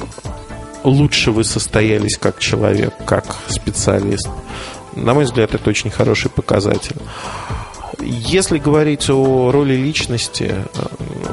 лучше 0.83 1.31
вы 1.31 1.45
состоялись 1.45 2.17
как 2.17 2.39
человек, 2.39 2.93
как 3.05 3.37
специалист. 3.47 4.27
На 4.97 5.13
мой 5.13 5.23
взгляд, 5.23 5.55
это 5.55 5.69
очень 5.69 5.91
хороший 5.91 6.29
показатель. 6.29 6.97
Если 8.01 8.57
говорить 8.57 9.09
о 9.09 9.49
роли 9.49 9.75
личности, 9.75 10.55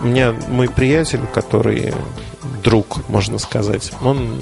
у 0.05 0.07
меня 0.07 0.37
мой 0.47 0.69
приятель, 0.69 1.23
который 1.35 1.95
друг, 2.63 3.09
можно 3.09 3.39
сказать, 3.39 3.91
он 4.03 4.41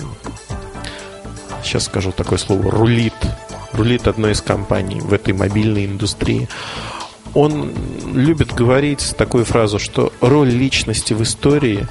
сейчас 1.62 1.84
скажу 1.84 2.12
такое 2.12 2.38
слово, 2.38 2.70
рулит, 2.70 3.14
рулит 3.72 4.08
одной 4.08 4.32
из 4.32 4.40
компаний 4.40 5.00
в 5.00 5.12
этой 5.12 5.34
мобильной 5.34 5.86
индустрии. 5.86 6.48
Он 7.34 7.72
любит 8.12 8.54
говорить 8.54 9.14
такую 9.16 9.44
фразу, 9.44 9.78
что 9.78 10.12
роль 10.20 10.48
личности 10.48 11.12
в 11.12 11.22
истории 11.22 11.86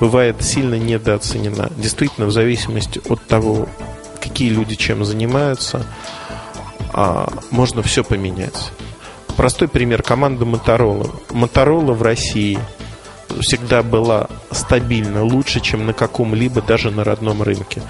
бывает 0.00 0.42
сильно 0.42 0.74
недооценена. 0.74 1.70
Действительно, 1.76 2.26
в 2.26 2.32
зависимости 2.32 3.00
от 3.08 3.22
того, 3.26 3.68
какие 4.20 4.48
люди 4.50 4.74
чем 4.74 5.04
занимаются, 5.04 5.86
а, 6.92 7.32
можно 7.50 7.82
все 7.82 8.02
поменять. 8.02 8.72
Простой 9.36 9.68
пример 9.68 10.02
команда 10.02 10.44
Моторола. 10.44 11.10
Моторола 11.30 11.92
в 11.92 12.02
России 12.02 12.58
всегда 13.40 13.82
была 13.82 14.28
стабильно 14.50 15.24
лучше, 15.24 15.60
чем 15.60 15.86
на 15.86 15.92
каком-либо, 15.92 16.62
даже 16.62 16.90
на 16.90 17.04
родном 17.04 17.42
рынке 17.42 17.82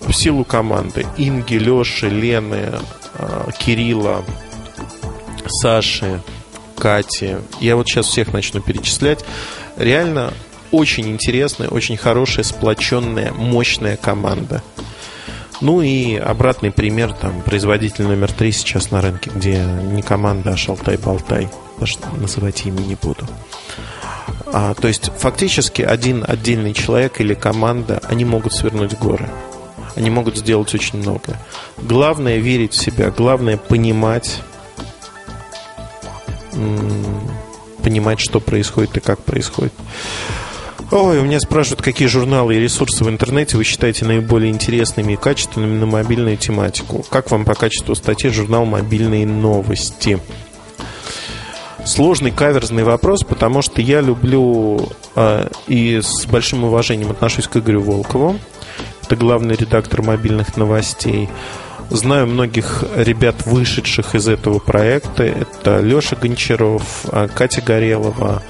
в 0.00 0.12
силу 0.12 0.44
команды 0.44 1.06
Инги, 1.16 1.54
Леши, 1.54 2.08
Лены, 2.08 2.72
а, 3.14 3.50
Кирилла, 3.52 4.24
Саши, 5.46 6.20
Кати. 6.76 7.36
Я 7.60 7.76
вот 7.76 7.88
сейчас 7.88 8.06
всех 8.06 8.32
начну 8.32 8.60
перечислять. 8.60 9.24
Реально 9.76 10.32
очень 10.70 11.08
интересная, 11.08 11.68
очень 11.68 11.96
хорошая, 11.96 12.44
сплоченная, 12.44 13.32
мощная 13.32 13.96
команда. 13.96 14.62
Ну 15.60 15.82
и 15.82 16.16
обратный 16.16 16.70
пример, 16.70 17.12
там, 17.12 17.42
производитель 17.42 18.04
номер 18.04 18.32
три 18.32 18.50
сейчас 18.50 18.90
на 18.90 19.02
рынке, 19.02 19.30
где 19.34 19.62
не 19.62 20.00
команда, 20.00 20.52
а 20.52 20.56
шалтай-болтай. 20.56 21.48
Даже 21.78 21.98
называть 22.18 22.64
имя 22.64 22.80
не 22.80 22.94
буду. 22.94 23.26
А, 24.52 24.74
то 24.74 24.88
есть 24.88 25.10
фактически 25.18 25.82
один 25.82 26.24
отдельный 26.26 26.72
человек 26.72 27.20
или 27.20 27.34
команда, 27.34 28.00
они 28.08 28.24
могут 28.24 28.52
свернуть 28.52 28.98
горы 28.98 29.28
они 29.96 30.10
могут 30.10 30.36
сделать 30.36 30.72
очень 30.74 30.98
много. 30.98 31.38
Главное 31.78 32.38
верить 32.38 32.72
в 32.72 32.80
себя, 32.80 33.10
главное 33.10 33.56
понимать, 33.56 34.40
понимать, 37.82 38.20
что 38.20 38.40
происходит 38.40 38.96
и 38.96 39.00
как 39.00 39.22
происходит. 39.22 39.72
Ой, 40.90 41.18
у 41.18 41.22
меня 41.22 41.38
спрашивают, 41.38 41.82
какие 41.82 42.08
журналы 42.08 42.56
и 42.56 42.58
ресурсы 42.58 43.04
в 43.04 43.08
интернете 43.08 43.56
вы 43.56 43.62
считаете 43.62 44.04
наиболее 44.04 44.50
интересными 44.50 45.12
и 45.12 45.16
качественными 45.16 45.78
на 45.78 45.86
мобильную 45.86 46.36
тематику. 46.36 47.04
Как 47.08 47.30
вам 47.30 47.44
по 47.44 47.54
качеству 47.54 47.94
статьи 47.94 48.28
журнал 48.30 48.64
«Мобильные 48.64 49.24
новости»? 49.24 50.18
Сложный 51.84 52.30
каверзный 52.30 52.84
вопрос, 52.84 53.24
потому 53.24 53.62
что 53.62 53.80
я 53.80 54.00
люблю 54.00 54.88
э, 55.16 55.48
и 55.66 56.00
с 56.02 56.26
большим 56.26 56.64
уважением 56.64 57.10
отношусь 57.10 57.48
к 57.48 57.56
Игорю 57.56 57.82
Волкову 57.82 58.38
это 59.10 59.18
главный 59.18 59.56
редактор 59.56 60.02
мобильных 60.02 60.56
новостей. 60.56 61.28
Знаю 61.90 62.28
многих 62.28 62.84
ребят, 62.94 63.44
вышедших 63.44 64.14
из 64.14 64.28
этого 64.28 64.60
проекта. 64.60 65.24
Это 65.24 65.80
Леша 65.80 66.14
Гончаров, 66.14 67.06
а, 67.08 67.26
Катя 67.26 67.60
Горелова. 67.60 68.40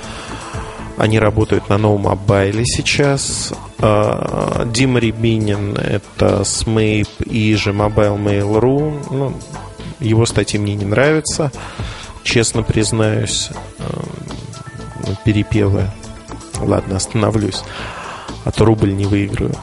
Они 0.98 1.18
работают 1.18 1.70
на 1.70 1.78
новом 1.78 2.02
мобайле 2.02 2.66
сейчас. 2.66 3.54
А, 3.78 4.66
Дима 4.66 5.00
Рябинин, 5.00 5.78
это 5.78 6.44
Смейп 6.44 7.08
и 7.24 7.54
же 7.54 7.70
Mobile 7.70 8.22
Mail.ru. 8.22 9.06
Ну, 9.10 9.32
его 9.98 10.26
статьи 10.26 10.60
мне 10.60 10.74
не 10.74 10.84
нравятся. 10.84 11.50
Честно 12.22 12.62
признаюсь, 12.62 13.50
э, 13.78 13.84
перепевы. 15.24 15.90
Ладно, 16.60 16.96
остановлюсь, 16.96 17.62
а 18.44 18.50
то 18.50 18.64
рубль 18.64 18.94
не 18.94 19.06
выиграю 19.06 19.54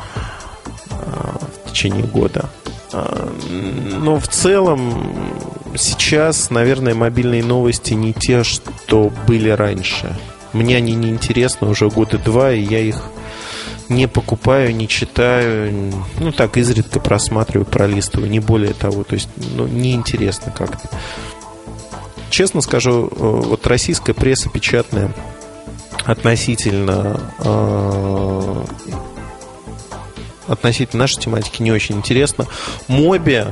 в 1.65 1.69
течение 1.69 2.03
года. 2.03 2.49
Но 2.91 4.19
в 4.19 4.27
целом 4.27 5.13
сейчас, 5.75 6.49
наверное, 6.49 6.95
мобильные 6.95 7.43
новости 7.43 7.93
не 7.93 8.13
те, 8.13 8.43
что 8.43 9.11
были 9.27 9.49
раньше. 9.49 10.17
Мне 10.53 10.77
они 10.77 10.95
не 10.95 11.09
интересны 11.09 11.67
уже 11.67 11.89
года 11.89 12.17
два, 12.17 12.51
и 12.51 12.61
я 12.61 12.79
их 12.79 13.03
не 13.89 14.07
покупаю, 14.07 14.75
не 14.75 14.87
читаю, 14.87 15.93
ну 16.19 16.31
так 16.31 16.57
изредка 16.57 16.99
просматриваю, 16.99 17.65
пролистываю, 17.65 18.29
не 18.29 18.39
более 18.39 18.73
того, 18.73 19.03
то 19.03 19.13
есть 19.13 19.29
ну, 19.55 19.67
неинтересно 19.67 20.51
как-то. 20.51 20.89
Честно 22.29 22.61
скажу, 22.61 23.07
э, 23.07 23.15
вот 23.15 23.65
российская 23.67 24.13
пресса 24.13 24.49
печатная 24.49 25.11
относительно 26.05 27.19
э, 27.39 28.63
относительно 30.47 31.03
нашей 31.03 31.19
тематики 31.19 31.61
не 31.61 31.71
очень 31.71 31.97
интересно. 31.97 32.47
Моби 32.87 33.43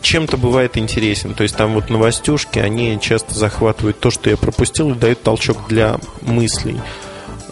чем-то 0.00 0.36
бывает 0.36 0.76
интересен. 0.76 1.34
То 1.34 1.42
есть 1.42 1.56
там 1.56 1.74
вот 1.74 1.90
новостюшки, 1.90 2.58
они 2.58 2.98
часто 3.00 3.34
захватывают 3.34 4.00
то, 4.00 4.10
что 4.10 4.30
я 4.30 4.36
пропустил, 4.36 4.90
и 4.90 4.94
дают 4.94 5.22
толчок 5.22 5.68
для 5.68 5.98
мыслей. 6.22 6.80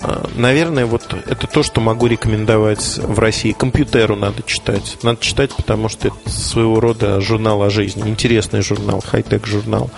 А, 0.03 0.29
наверное, 0.37 0.87
вот 0.87 1.03
это 1.27 1.47
то, 1.47 1.63
что 1.63 1.81
могу 1.81 2.07
рекомендовать 2.07 2.99
в 2.99 3.19
России. 3.19 3.53
Компьютеру 3.53 4.17
надо 4.17 4.43
читать. 4.43 4.99
Надо 5.03 5.23
читать, 5.23 5.55
потому 5.55 5.89
что 5.89 6.09
это 6.09 6.31
своего 6.31 6.81
рода 6.81 7.21
журнал 7.21 7.63
о 7.63 7.71
жизни. 7.71 8.09
Интересный 8.09 8.63
журнал, 8.63 9.03
хай-тек 9.05 9.47
журнал. 9.47 9.91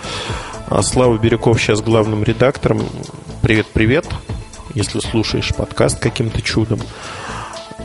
А 0.67 0.81
Слава 0.81 1.17
Бирюков 1.17 1.59
сейчас 1.59 1.81
главным 1.81 2.23
редактором. 2.23 2.83
Привет-привет, 3.41 4.05
если 4.75 4.99
слушаешь 4.99 5.53
подкаст 5.55 5.99
каким-то 5.99 6.41
чудом. 6.41 6.79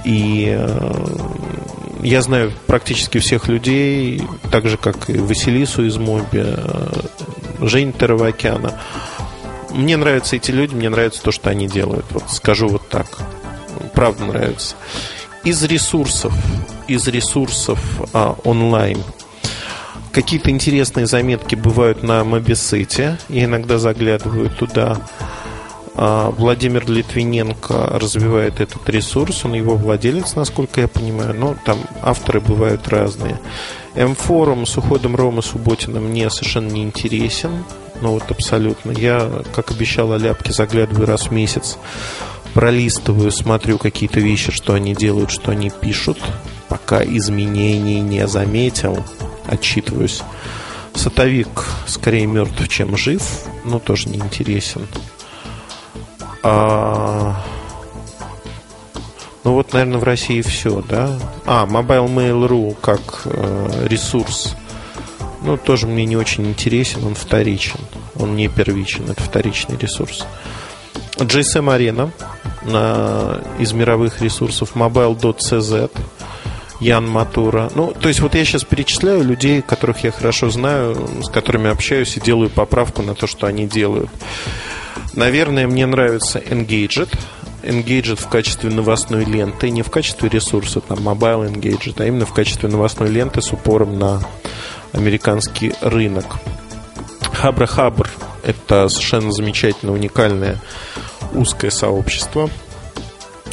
И 0.05 0.55
э, 0.55 1.07
я 2.03 2.21
знаю 2.21 2.53
практически 2.67 3.19
всех 3.19 3.49
людей, 3.49 4.23
так 4.51 4.69
же, 4.69 4.77
как 4.77 5.09
и 5.09 5.15
Василису 5.19 5.87
из 5.87 5.97
Моби, 5.97 6.27
э, 6.35 6.93
Жень 7.61 7.93
Таровокяна. 7.93 8.79
Мне 9.75 9.97
нравятся 9.97 10.37
эти 10.37 10.51
люди, 10.53 10.75
мне 10.75 10.89
нравится 10.89 11.23
то, 11.23 11.33
что 11.33 11.51
они 11.51 11.67
делают. 11.67 12.07
Вот 12.11 12.25
скажу 12.29 12.69
вот 12.69 12.89
так. 12.89 13.07
Правда 13.93 14.25
нравится. 14.25 14.77
Из 15.43 15.63
ресурсов, 15.65 16.33
из 16.87 17.07
ресурсов 17.09 17.81
а, 18.13 18.37
онлайн 18.45 19.03
какие-то 20.13 20.51
интересные 20.51 21.07
заметки 21.07 21.57
бывают 21.57 22.05
на 22.05 22.23
Мобисете. 22.25 23.19
Я 23.29 23.45
иногда 23.45 23.79
заглядываю 23.79 24.49
туда. 24.49 24.99
А, 25.97 26.31
Владимир 26.31 26.89
Литвиненко 26.89 27.99
развивает 27.99 28.61
этот 28.61 28.89
ресурс, 28.89 29.45
он 29.45 29.55
его 29.55 29.75
владелец, 29.75 30.35
насколько 30.37 30.81
я 30.81 30.89
понимаю, 30.89 31.35
но 31.35 31.57
там 31.65 31.79
авторы 32.01 32.41
бывают 32.41 32.89
разные. 32.89 33.39
М-форум 33.95 34.67
с 34.67 34.77
уходом 34.77 35.15
Ромы 35.17 35.43
Субботина 35.43 36.01
мне 36.01 36.31
совершенно 36.31 36.71
не 36.71 36.83
интересен, 36.83 37.65
ну 38.01 38.13
вот 38.13 38.31
абсолютно. 38.31 38.91
Я, 38.93 39.31
как 39.55 39.71
обещал, 39.71 40.13
Аляпке 40.13 40.53
заглядываю 40.53 41.07
раз 41.07 41.29
в 41.29 41.31
месяц, 41.33 41.79
пролистываю, 42.53 43.31
смотрю 43.31 43.79
какие-то 43.79 44.21
вещи, 44.21 44.53
что 44.53 44.75
они 44.75 44.95
делают, 44.95 45.31
что 45.31 45.53
они 45.53 45.71
пишут, 45.71 46.19
пока 46.69 47.03
изменений 47.05 48.01
не 48.01 48.27
заметил, 48.27 49.05
отчитываюсь. 49.47 50.23
Сатовик 50.95 51.65
скорее 51.87 52.27
мертв, 52.27 52.69
чем 52.69 52.97
жив, 52.97 53.23
но 53.65 53.79
тоже 53.79 54.09
не 54.09 54.19
интересен. 54.19 54.87
А... 56.43 57.43
Ну 59.43 59.53
вот, 59.53 59.73
наверное, 59.73 59.99
в 59.99 60.05
России 60.05 60.41
все, 60.41 60.83
да? 60.89 61.19
А, 61.45 61.67
Mobile 61.67 62.09
Mail.ru 62.09 62.75
как 62.81 63.23
э, 63.27 63.87
ресурс. 63.89 64.57
Ну, 65.45 65.59
тоже 65.59 65.87
мне 65.87 66.07
не 66.07 66.17
очень 66.17 66.47
интересен, 66.47 67.05
он 67.05 67.15
вторичен. 67.15 67.79
Он 68.17 68.35
не 68.35 68.49
первичен, 68.49 69.11
это 69.11 69.23
вторичный 69.23 69.77
ресурс. 69.77 70.27
GSM 71.19 71.67
Arena 71.67 72.11
на, 72.63 73.41
из 73.59 73.73
мировых 73.73 74.23
ресурсов 74.23 74.75
mobile.cz 74.75 75.91
Ян 76.81 77.09
Матура. 77.09 77.71
Ну, 77.75 77.93
то 77.93 78.09
есть 78.09 78.21
вот 78.21 78.35
я 78.35 78.45
сейчас 78.45 78.65
перечисляю 78.65 79.23
людей, 79.23 79.61
которых 79.61 80.03
я 80.03 80.13
хорошо 80.13 80.49
знаю, 80.49 80.97
с 81.23 81.29
которыми 81.29 81.71
общаюсь 81.71 82.17
и 82.17 82.21
делаю 82.21 82.49
поправку 82.49 83.03
на 83.03 83.15
то, 83.15 83.27
что 83.27 83.47
они 83.47 83.67
делают. 83.67 84.11
Наверное, 85.13 85.67
мне 85.67 85.85
нравится 85.87 86.39
Engaged. 86.39 87.17
Engaged 87.63 88.17
в 88.17 88.29
качестве 88.29 88.71
новостной 88.71 89.25
ленты, 89.25 89.71
не 89.71 89.83
в 89.83 89.91
качестве 89.91 90.29
ресурса, 90.29 90.81
там, 90.81 90.99
Mobile 90.99 91.51
Engaged, 91.51 91.95
а 91.99 92.07
именно 92.07 92.27
в 92.27 92.33
качестве 92.33 92.69
новостной 92.69 93.09
ленты 93.11 93.41
с 93.41 93.53
упором 93.53 93.99
на 93.99 94.21
американский 94.95 95.75
рынок. 95.81 96.25
Хабра 97.33 97.67
Хабр– 97.67 98.09
это 98.43 98.89
совершенно 98.89 99.33
замечательное, 99.33 99.95
уникальное 99.95 100.61
узкое 101.33 101.71
сообщество. 101.71 102.49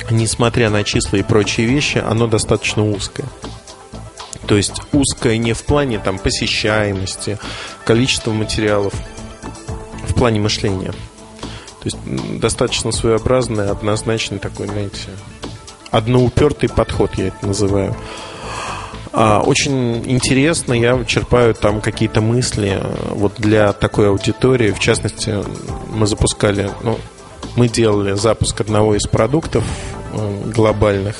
Несмотря 0.09 0.69
на 0.69 0.83
числа 0.83 1.17
и 1.17 1.23
прочие 1.23 1.67
вещи, 1.67 1.97
оно 1.97 2.27
достаточно 2.27 2.89
узкое. 2.89 3.27
То 4.47 4.55
есть 4.55 4.81
узкое 4.93 5.37
не 5.37 5.53
в 5.53 5.63
плане 5.63 5.99
там, 5.99 6.19
посещаемости, 6.19 7.37
количества 7.85 8.31
материалов, 8.31 8.93
в 10.07 10.13
плане 10.13 10.39
мышления– 10.39 10.93
то 11.81 11.87
есть 11.87 11.97
достаточно 12.39 12.91
своеобразный, 12.91 13.71
однозначный 13.71 14.37
такой, 14.37 14.67
знаете, 14.67 15.09
одноупертый 15.89 16.69
подход, 16.69 17.15
я 17.15 17.29
это 17.29 17.47
называю. 17.47 17.95
А, 19.13 19.41
очень 19.41 20.09
интересно, 20.09 20.73
я 20.73 21.03
черпаю 21.05 21.53
там 21.53 21.81
какие-то 21.81 22.21
мысли 22.21 22.79
э, 22.81 23.13
вот 23.13 23.33
для 23.37 23.73
такой 23.73 24.09
аудитории. 24.09 24.71
В 24.71 24.79
частности, 24.79 25.35
мы 25.93 26.07
запускали, 26.07 26.69
ну, 26.81 26.97
мы 27.55 27.67
делали 27.67 28.13
запуск 28.13 28.61
одного 28.61 28.95
из 28.95 29.03
продуктов 29.07 29.63
э, 30.13 30.51
глобальных. 30.53 31.15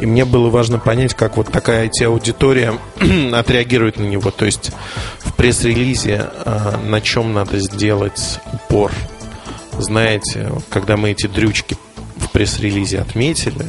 И 0.00 0.06
мне 0.06 0.24
было 0.24 0.50
важно 0.50 0.80
понять, 0.80 1.14
как 1.14 1.36
вот 1.36 1.52
такая 1.52 1.88
IT-аудитория 1.88 2.74
отреагирует 3.32 3.98
на 3.98 4.04
него. 4.04 4.32
То 4.32 4.44
есть 4.44 4.72
в 5.18 5.34
пресс-релизе 5.34 6.30
э, 6.44 6.76
на 6.84 7.00
чем 7.00 7.32
надо 7.32 7.58
сделать 7.58 8.40
упор– 8.52 8.90
знаете, 9.78 10.52
когда 10.70 10.96
мы 10.96 11.10
эти 11.10 11.26
дрючки 11.26 11.76
в 12.16 12.30
пресс-релизе 12.30 13.00
отметили, 13.00 13.66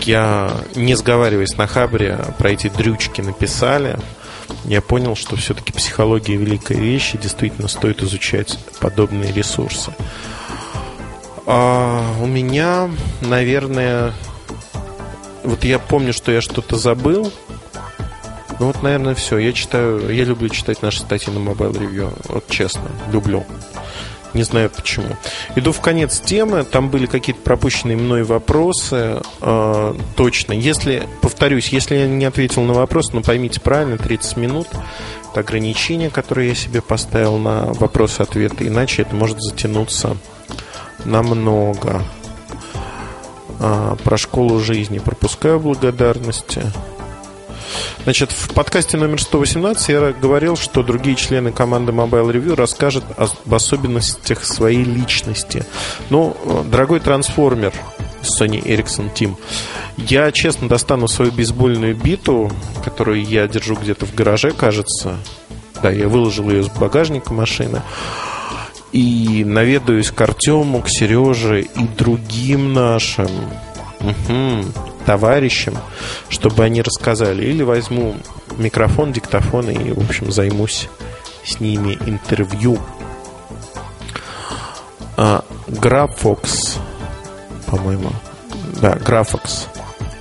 я, 0.00 0.52
не 0.74 0.94
сговариваясь 0.94 1.56
на 1.56 1.66
Хабре, 1.66 2.18
про 2.38 2.50
эти 2.50 2.68
дрючки 2.68 3.20
написали, 3.20 3.98
я 4.64 4.80
понял, 4.80 5.16
что 5.16 5.36
все-таки 5.36 5.72
психология 5.72 6.36
великая 6.36 6.78
вещь, 6.78 7.14
и 7.14 7.18
действительно 7.18 7.68
стоит 7.68 8.02
изучать 8.02 8.58
подобные 8.80 9.32
ресурсы. 9.32 9.92
А 11.46 12.02
у 12.20 12.26
меня, 12.26 12.90
наверное, 13.20 14.12
вот 15.44 15.62
я 15.64 15.78
помню, 15.78 16.12
что 16.12 16.32
я 16.32 16.40
что-то 16.40 16.76
забыл. 16.76 17.32
Ну 18.58 18.66
вот, 18.66 18.82
наверное, 18.82 19.14
все. 19.14 19.38
Я 19.38 19.52
читаю, 19.52 20.12
я 20.12 20.24
люблю 20.24 20.48
читать 20.48 20.82
наши 20.82 21.00
статьи 21.00 21.32
на 21.32 21.38
Mobile 21.38 21.72
Review. 21.72 22.12
Вот 22.28 22.48
честно, 22.48 22.90
люблю. 23.12 23.44
Не 24.34 24.42
знаю 24.42 24.70
почему. 24.70 25.16
Иду 25.54 25.72
в 25.72 25.80
конец 25.80 26.20
темы. 26.20 26.64
Там 26.64 26.90
были 26.90 27.06
какие-то 27.06 27.40
пропущенные 27.42 27.96
мной 27.96 28.22
вопросы. 28.22 29.22
Э, 29.40 29.94
точно. 30.16 30.52
Если, 30.52 31.04
повторюсь, 31.22 31.68
если 31.68 31.96
я 31.96 32.06
не 32.06 32.24
ответил 32.24 32.62
на 32.62 32.74
вопрос, 32.74 33.12
ну 33.12 33.22
поймите 33.22 33.60
правильно, 33.60 33.98
30 33.98 34.36
минут 34.36 34.68
это 35.36 35.40
ограничение, 35.40 36.08
которое 36.08 36.48
я 36.48 36.54
себе 36.54 36.80
поставил 36.80 37.36
на 37.36 37.66
вопросы-ответы. 37.74 38.68
Иначе 38.68 39.02
это 39.02 39.14
может 39.14 39.38
затянуться 39.40 40.16
намного. 41.04 42.02
А, 43.60 43.96
про 43.96 44.16
школу 44.16 44.60
жизни 44.60 44.98
пропускаю 44.98 45.60
благодарности. 45.60 46.62
Значит, 48.04 48.30
в 48.32 48.54
подкасте 48.54 48.96
номер 48.96 49.20
118 49.20 49.88
я 49.88 50.12
говорил, 50.12 50.56
что 50.56 50.82
другие 50.82 51.16
члены 51.16 51.52
команды 51.52 51.92
Mobile 51.92 52.32
Review 52.32 52.54
расскажут 52.54 53.04
об 53.16 53.54
особенностях 53.54 54.44
своей 54.44 54.84
личности. 54.84 55.64
Ну, 56.10 56.36
дорогой 56.70 57.00
трансформер 57.00 57.72
Sony 58.22 58.62
Ericsson 58.62 59.12
Team, 59.12 59.36
я 59.96 60.30
честно 60.32 60.68
достану 60.68 61.08
свою 61.08 61.32
бейсбольную 61.32 61.96
биту, 61.96 62.50
которую 62.84 63.24
я 63.24 63.48
держу 63.48 63.76
где-то 63.76 64.06
в 64.06 64.14
гараже, 64.14 64.52
кажется. 64.52 65.16
Да, 65.82 65.90
я 65.90 66.08
выложил 66.08 66.50
ее 66.50 66.62
с 66.62 66.68
багажника 66.68 67.32
машины 67.32 67.82
и 68.92 69.44
наведаюсь 69.44 70.10
к 70.10 70.20
Артему, 70.20 70.80
к 70.80 70.88
Сереже 70.88 71.62
и 71.62 71.86
другим 71.98 72.72
нашим 72.72 73.28
угу, 74.00 74.64
товарищам, 75.04 75.76
чтобы 76.28 76.64
они 76.64 76.82
рассказали. 76.82 77.44
Или 77.44 77.62
возьму 77.62 78.16
микрофон, 78.58 79.12
диктофон 79.12 79.70
и, 79.70 79.92
в 79.92 79.98
общем, 79.98 80.30
займусь 80.30 80.88
с 81.44 81.60
ними 81.60 81.98
интервью. 82.06 82.78
А, 85.16 85.44
Графокс, 85.68 86.78
по-моему. 87.66 88.10
Да, 88.80 88.96
Графокс 88.96 89.68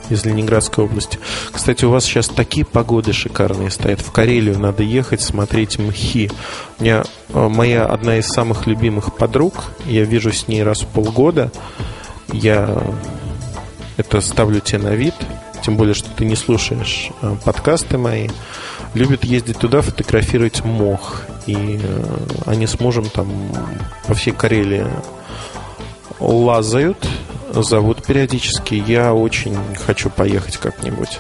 из 0.10 0.24
Ленинградской 0.26 0.86
области. 0.86 1.20
Кстати, 1.52 1.86
у 1.86 1.90
вас 1.90 2.06
сейчас 2.06 2.28
такие 2.28 2.66
погоды 2.66 3.14
шикарные 3.14 3.72
стоят. 3.72 4.02
В 4.02 4.12
Карелию 4.12 4.60
надо 4.60 4.84
ехать, 4.84 5.22
смотреть 5.22 5.80
мхи. 5.80 6.32
У 6.80 6.84
меня 6.84 7.04
э, 7.30 7.48
моя 7.48 7.86
одна 7.86 8.18
из 8.18 8.28
самых 8.28 8.68
любимых 8.68 9.16
подруг. 9.16 9.66
Я 9.86 10.04
вижу 10.04 10.32
с 10.32 10.48
ней 10.48 10.64
раз 10.64 10.82
в 10.82 10.88
полгода. 10.88 11.52
Я 12.32 12.84
это 13.98 14.22
ставлю 14.22 14.60
тебе 14.60 14.80
на 14.80 14.96
вид. 14.96 15.16
Тем 15.64 15.78
более, 15.78 15.96
что 15.96 16.10
ты 16.10 16.26
не 16.26 16.36
слушаешь 16.36 17.10
э, 17.22 17.36
подкасты 17.44 17.98
мои. 17.98 18.30
Любит 18.94 19.24
ездить 19.24 19.58
туда, 19.58 19.82
фотографировать 19.82 20.64
мох. 20.64 21.24
И 21.48 21.80
э, 21.82 22.18
они 22.46 22.68
с 22.68 22.80
мужем 22.80 23.10
там 23.10 23.28
по 24.08 24.14
всей 24.14 24.32
Карелии 24.32 24.86
лазают 26.20 27.08
зовут 27.64 28.04
периодически. 28.04 28.76
Я 28.76 29.14
очень 29.14 29.58
хочу 29.86 30.10
поехать 30.10 30.58
как-нибудь. 30.58 31.20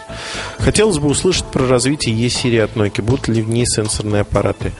Хотелось 0.60 1.00
бы 1.00 1.08
услышать 1.08 1.46
про 1.46 1.68
развитие 1.68 2.16
E-серии 2.16 2.60
от 2.60 2.76
Nokia. 2.76 3.02
Будут 3.02 3.28
ли 3.28 3.42
в 3.42 3.50
ней 3.50 3.66
сенсорные 3.66 4.22
аппараты? 4.22 4.72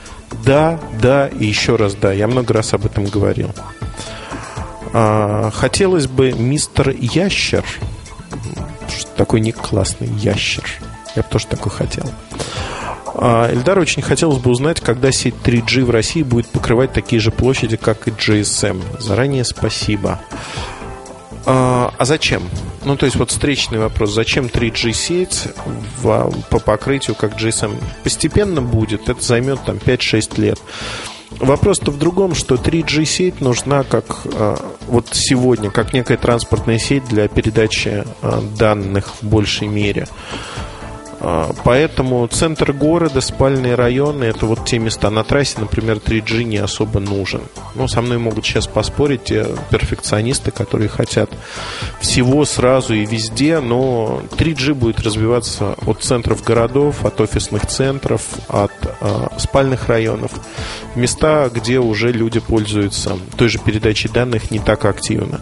Да, 0.44 0.80
да 1.00 1.28
и 1.28 1.46
еще 1.46 1.76
раз 1.76 1.94
да. 1.94 2.12
Я 2.12 2.28
много 2.28 2.54
раз 2.54 2.74
об 2.74 2.86
этом 2.86 3.06
говорил. 3.06 3.50
А, 4.98 5.50
хотелось 5.50 6.06
бы 6.06 6.32
мистер 6.32 6.88
Ящер. 6.88 7.66
Такой 9.14 9.40
ник 9.40 9.58
классный, 9.58 10.08
Ящер. 10.08 10.64
Я 11.14 11.22
бы 11.22 11.28
тоже 11.28 11.46
такой 11.48 11.70
хотел. 11.70 12.10
А, 13.14 13.52
Эльдар 13.52 13.78
очень 13.78 14.00
хотелось 14.00 14.38
бы 14.38 14.50
узнать, 14.50 14.80
когда 14.80 15.12
сеть 15.12 15.34
3G 15.44 15.84
в 15.84 15.90
России 15.90 16.22
будет 16.22 16.46
покрывать 16.46 16.94
такие 16.94 17.20
же 17.20 17.30
площади, 17.30 17.76
как 17.76 18.08
и 18.08 18.10
GSM. 18.10 18.82
Заранее 18.98 19.44
спасибо. 19.44 20.18
А, 21.44 21.92
а 21.98 22.04
зачем? 22.06 22.42
Ну, 22.86 22.96
то 22.96 23.04
есть 23.04 23.16
вот 23.16 23.30
встречный 23.30 23.78
вопрос. 23.78 24.14
Зачем 24.14 24.46
3G-сеть 24.46 25.48
в, 26.00 26.32
по 26.48 26.58
покрытию 26.58 27.16
как 27.16 27.38
GSM? 27.38 27.76
Постепенно 28.02 28.62
будет. 28.62 29.10
Это 29.10 29.20
займет 29.20 29.62
там 29.66 29.76
5-6 29.76 30.40
лет. 30.40 30.58
Вопрос-то 31.30 31.90
в 31.90 31.98
другом, 31.98 32.34
что 32.34 32.54
3G-сеть 32.54 33.40
нужна 33.40 33.82
как 33.82 34.04
а, 34.24 34.56
вот 34.86 35.08
сегодня, 35.12 35.70
как 35.70 35.92
некая 35.92 36.16
транспортная 36.16 36.78
сеть 36.78 37.04
для 37.06 37.28
передачи 37.28 38.04
а, 38.22 38.42
данных 38.58 39.14
в 39.20 39.26
большей 39.26 39.68
мере. 39.68 40.08
А, 41.28 41.52
поэтому 41.64 42.24
центр 42.28 42.72
города, 42.72 43.20
спальные 43.20 43.74
районы, 43.74 44.22
это 44.22 44.46
вот 44.46 44.64
те 44.64 44.78
места. 44.78 45.10
На 45.10 45.24
трассе, 45.24 45.58
например, 45.58 45.96
3G 45.96 46.44
не 46.44 46.58
особо 46.58 47.00
нужен. 47.00 47.40
Ну, 47.74 47.88
со 47.88 48.00
мной 48.00 48.18
могут 48.18 48.46
сейчас 48.46 48.68
поспорить 48.68 49.24
те 49.24 49.44
перфекционисты, 49.70 50.52
которые 50.52 50.88
хотят 50.88 51.28
всего 51.98 52.44
сразу 52.44 52.94
и 52.94 53.04
везде, 53.04 53.58
но 53.58 54.22
3G 54.36 54.74
будет 54.74 55.00
развиваться 55.00 55.74
от 55.84 56.00
центров 56.04 56.44
городов, 56.44 57.04
от 57.04 57.20
офисных 57.20 57.66
центров, 57.66 58.22
от 58.46 58.70
э, 59.00 59.26
спальных 59.38 59.88
районов. 59.88 60.30
Места, 60.94 61.50
где 61.52 61.80
уже 61.80 62.12
люди 62.12 62.38
пользуются 62.38 63.18
той 63.36 63.48
же 63.48 63.58
передачей 63.58 64.08
данных 64.08 64.52
не 64.52 64.60
так 64.60 64.84
активно. 64.84 65.40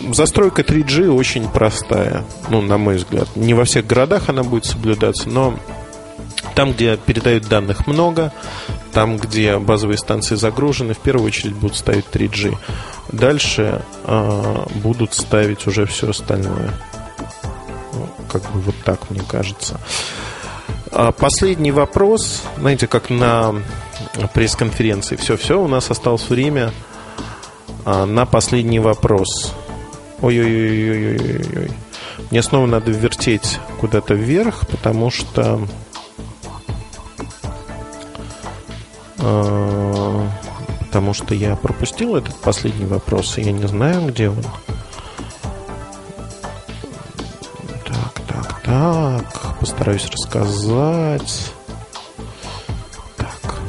Застройка 0.00 0.62
3G 0.62 1.08
очень 1.08 1.48
простая, 1.48 2.24
ну, 2.48 2.60
на 2.60 2.78
мой 2.78 2.96
взгляд. 2.96 3.28
Не 3.36 3.54
во 3.54 3.64
всех 3.64 3.86
городах 3.86 4.28
она 4.28 4.42
будет 4.42 4.64
соблюдаться, 4.64 5.28
но 5.28 5.58
там, 6.54 6.72
где 6.72 6.96
передают 6.96 7.48
данных 7.48 7.86
много, 7.86 8.32
там, 8.92 9.16
где 9.16 9.58
базовые 9.58 9.98
станции 9.98 10.34
загружены, 10.34 10.94
в 10.94 10.98
первую 10.98 11.26
очередь 11.26 11.54
будут 11.54 11.76
ставить 11.76 12.06
3G. 12.12 12.56
Дальше 13.10 13.82
э, 14.04 14.66
будут 14.76 15.14
ставить 15.14 15.66
уже 15.66 15.86
все 15.86 16.10
остальное. 16.10 16.72
Ну, 17.92 18.08
как 18.30 18.42
бы 18.52 18.60
вот 18.60 18.74
так, 18.84 19.10
мне 19.10 19.22
кажется. 19.26 19.80
А 20.90 21.12
последний 21.12 21.72
вопрос. 21.72 22.42
Знаете, 22.58 22.86
как 22.86 23.08
на 23.08 23.54
пресс-конференции. 24.34 25.16
Все-все, 25.16 25.60
у 25.60 25.68
нас 25.68 25.90
осталось 25.90 26.28
время 26.28 26.72
а, 27.84 28.04
на 28.04 28.26
последний 28.26 28.78
вопрос. 28.78 29.54
Ой-ой-ой-ой-ой-ой. 30.22 31.70
Мне 32.30 32.42
снова 32.42 32.66
надо 32.66 32.92
вертеть 32.92 33.58
куда-то 33.80 34.14
вверх, 34.14 34.66
потому 34.68 35.10
что... 35.10 35.66
Э, 39.18 40.28
потому 40.80 41.12
что 41.12 41.34
я 41.34 41.56
пропустил 41.56 42.14
этот 42.14 42.36
последний 42.36 42.86
вопрос, 42.86 43.36
и 43.36 43.42
я 43.42 43.50
не 43.50 43.66
знаю, 43.66 44.06
где 44.06 44.30
он. 44.30 44.42
Так, 47.84 48.20
так, 48.28 48.62
так. 48.62 49.58
Постараюсь 49.58 50.06
рассказать. 50.06 51.52
Так. 53.16 53.60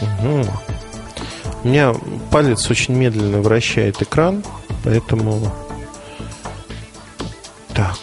Угу. 0.00 0.71
У 1.64 1.68
меня 1.68 1.94
палец 2.30 2.68
очень 2.70 2.94
медленно 2.94 3.40
вращает 3.40 4.02
экран, 4.02 4.42
поэтому... 4.84 5.52
Так. 7.72 7.98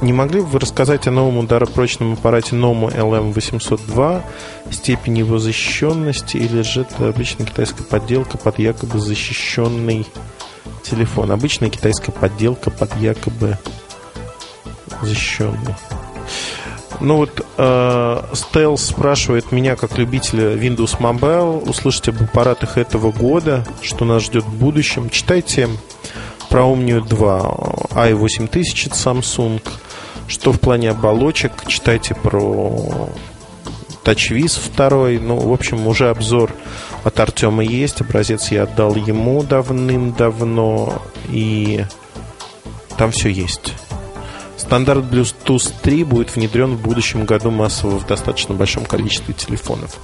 Не 0.00 0.12
могли 0.12 0.40
бы 0.40 0.46
вы 0.46 0.58
рассказать 0.60 1.06
о 1.06 1.10
новом 1.10 1.38
ударопрочном 1.38 2.14
аппарате 2.14 2.56
Nomu 2.56 2.88
LM802, 2.94 4.22
степени 4.70 5.18
его 5.18 5.38
защищенности, 5.38 6.36
или 6.36 6.62
же 6.62 6.82
это 6.82 7.08
обычная 7.08 7.46
китайская 7.46 7.84
подделка 7.84 8.38
под 8.38 8.58
якобы 8.58 9.00
защищенный 9.00 10.06
телефон? 10.84 11.32
Обычная 11.32 11.68
китайская 11.68 12.12
подделка 12.12 12.70
под 12.70 12.96
якобы 12.96 13.58
защищенный. 15.02 15.74
Ну 17.00 17.16
вот 17.16 17.46
э, 17.56 18.76
спрашивает 18.76 19.52
меня, 19.52 19.76
как 19.76 19.98
любителя 19.98 20.54
Windows 20.54 20.98
Mobile, 20.98 21.68
услышать 21.68 22.08
об 22.08 22.22
аппаратах 22.22 22.76
этого 22.76 23.12
года, 23.12 23.64
что 23.82 24.04
нас 24.04 24.24
ждет 24.24 24.44
в 24.44 24.52
будущем. 24.54 25.08
Читайте 25.10 25.68
про 26.48 26.62
Omnio 26.62 27.06
2, 27.06 27.40
i8000 27.90 28.86
от 28.88 28.92
Samsung, 28.92 29.62
что 30.26 30.52
в 30.52 30.58
плане 30.58 30.90
оболочек, 30.90 31.52
читайте 31.68 32.14
про 32.16 33.10
TouchWiz 34.04 34.58
2. 34.76 35.20
Ну, 35.20 35.36
в 35.36 35.52
общем, 35.52 35.86
уже 35.86 36.08
обзор 36.08 36.52
от 37.04 37.20
Артема 37.20 37.62
есть. 37.62 38.00
Образец 38.00 38.50
я 38.50 38.64
отдал 38.64 38.94
ему 38.96 39.42
давным-давно. 39.42 41.02
И 41.30 41.84
там 42.96 43.10
все 43.12 43.28
есть. 43.28 43.74
Стандарт 44.58 45.04
Bluetooth 45.04 45.72
3 45.82 46.04
будет 46.04 46.34
внедрен 46.34 46.74
в 46.74 46.82
будущем 46.82 47.24
году 47.24 47.50
массово 47.50 47.98
в 47.98 48.06
достаточно 48.06 48.54
большом 48.54 48.84
количестве 48.84 49.32
телефонов. 49.32 49.98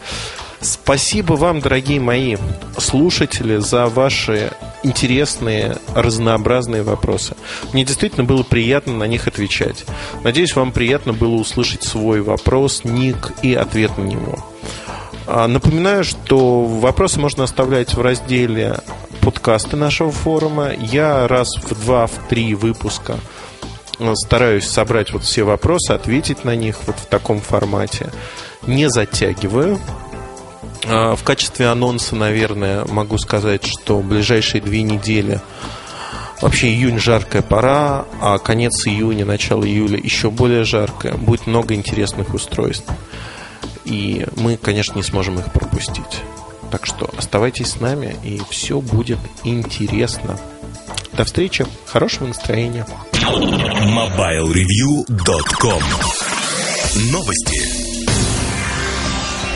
Спасибо 0.61 1.35
вам, 1.35 1.61
дорогие 1.61 2.01
мои 2.01 2.37
слушатели, 2.79 3.59
за 3.59 3.87
ваши 3.87 4.53
интересные, 4.83 5.77
разнообразные 5.95 6.83
вопросы. 6.83 7.35
Мне 7.73 7.85
действительно 7.85 8.25
было 8.25 8.45
приятно 8.45 8.95
на 8.95 9.05
них 9.05 9.27
отвечать. 9.27 9.85
Надеюсь, 10.23 10.57
вам 10.57 10.73
приятно 10.73 11.13
было 11.13 11.35
услышать 11.35 11.83
свой 11.83 12.23
вопрос, 12.23 12.85
ник 12.85 13.33
и 13.43 13.55
ответ 13.55 13.99
на 13.99 14.05
него. 14.05 14.39
А, 15.27 15.49
напоминаю, 15.49 16.05
что 16.05 16.65
вопросы 16.65 17.19
можно 17.19 17.45
оставлять 17.45 17.95
в 17.95 18.01
разделе 18.01 18.79
подкасты 19.21 19.77
нашего 19.77 20.13
форума. 20.13 20.71
Я 20.79 21.27
раз 21.29 21.49
в 21.57 21.85
два, 21.85 22.07
в 22.07 22.13
три 22.29 22.55
выпуска– 22.55 23.19
стараюсь 24.15 24.67
собрать 24.67 25.13
вот 25.13 25.25
все 25.25 25.45
вопросы, 25.45 25.93
ответить 25.93 26.45
на 26.45 26.57
них 26.57 26.79
вот 26.87 26.97
в 26.97 27.07
таком 27.07 27.41
формате. 27.41 28.11
Не 28.67 28.89
затягиваю. 28.91 29.79
А, 30.87 31.17
в 31.17 31.23
качестве 31.23 31.69
анонса, 31.69 32.17
наверное, 32.17 32.85
могу 32.87 33.19
сказать, 33.19 33.65
что 33.67 34.01
ближайшие 34.01 34.61
две 34.61 34.83
недели 34.83 35.41
Вообще 36.41 36.69
июнь 36.69 36.99
жаркая 36.99 37.41
пора, 37.43 38.05
а 38.21 38.39
конец 38.39 38.87
июня, 38.87 39.25
начало 39.25 39.65
июля 39.65 39.99
еще 39.99 40.31
более 40.31 40.65
жаркое. 40.65 41.15
Будет 41.15 41.47
много 41.47 41.75
интересных 41.75 42.35
устройств. 42.35 42.85
И 43.87 44.27
мы, 44.37 44.57
конечно, 44.57 44.97
не 44.97 45.03
сможем 45.03 45.39
их 45.39 45.53
пропустить. 45.53 46.21
Так 46.71 46.87
что 46.87 47.09
оставайтесь 47.17 47.69
с 47.69 47.81
нами, 47.81 48.17
и 48.25 48.43
все 48.51 48.81
будет 48.81 49.19
интересно. 49.45 50.39
До 51.17 51.25
встречи, 51.25 51.65
хорошего 51.87 52.27
настроения. 52.27 52.85
MobileReview.com 53.13 55.83
Новости. 57.13 57.74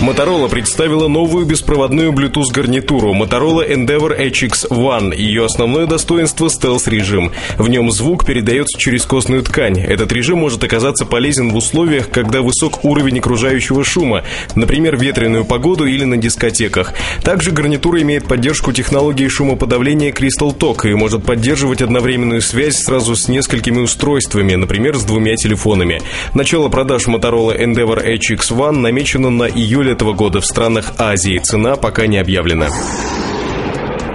Motorola 0.00 0.48
представила 0.48 1.08
новую 1.08 1.44
беспроводную 1.44 2.12
Bluetooth 2.12 2.52
гарнитуру 2.54 3.14
Motorola 3.14 3.68
Endeavor 3.68 4.16
HX 4.16 4.70
One. 4.70 5.12
Ее 5.12 5.44
основное 5.44 5.86
достоинство– 5.86 6.48
стелс-режим. 6.48 7.32
В 7.58 7.68
нем 7.68 7.90
звук 7.90 8.24
передается 8.24 8.78
через 8.78 9.04
костную 9.04 9.42
ткань. 9.42 9.80
Этот 9.80 10.12
режим 10.12 10.38
может 10.38 10.62
оказаться 10.62 11.04
полезен 11.04 11.50
в 11.50 11.56
условиях, 11.56 12.10
когда 12.10 12.42
высок 12.42 12.84
уровень 12.84 13.18
окружающего 13.18 13.82
шума, 13.82 14.22
например, 14.54 14.96
ветреную 14.96 15.44
погоду 15.44 15.84
или 15.84 16.04
на 16.04 16.16
дискотеках. 16.16 16.94
Также 17.24 17.50
гарнитура 17.50 18.00
имеет 18.02 18.28
поддержку 18.28 18.70
технологии 18.70 19.26
шумоподавления 19.26 20.12
Crystal 20.12 20.56
Talk 20.56 20.88
и 20.88 20.94
может 20.94 21.24
поддерживать 21.24 21.82
одновременную 21.82 22.40
связь 22.40 22.76
сразу 22.76 23.16
с 23.16 23.26
несколькими 23.26 23.80
устройствами, 23.80 24.54
например, 24.54 24.96
с 24.96 25.02
двумя 25.02 25.34
телефонами. 25.34 26.00
Начало 26.34 26.68
продаж 26.68 27.08
Motorola 27.08 27.60
Endeavor 27.60 28.06
HX 28.06 28.56
One 28.56 28.76
намечено 28.76 29.30
на 29.30 29.48
июль 29.48 29.87
этого 29.88 30.12
года 30.12 30.40
в 30.40 30.46
странах 30.46 30.92
Азии. 30.98 31.38
Цена 31.38 31.76
пока 31.76 32.06
не 32.06 32.18
объявлена. 32.18 32.68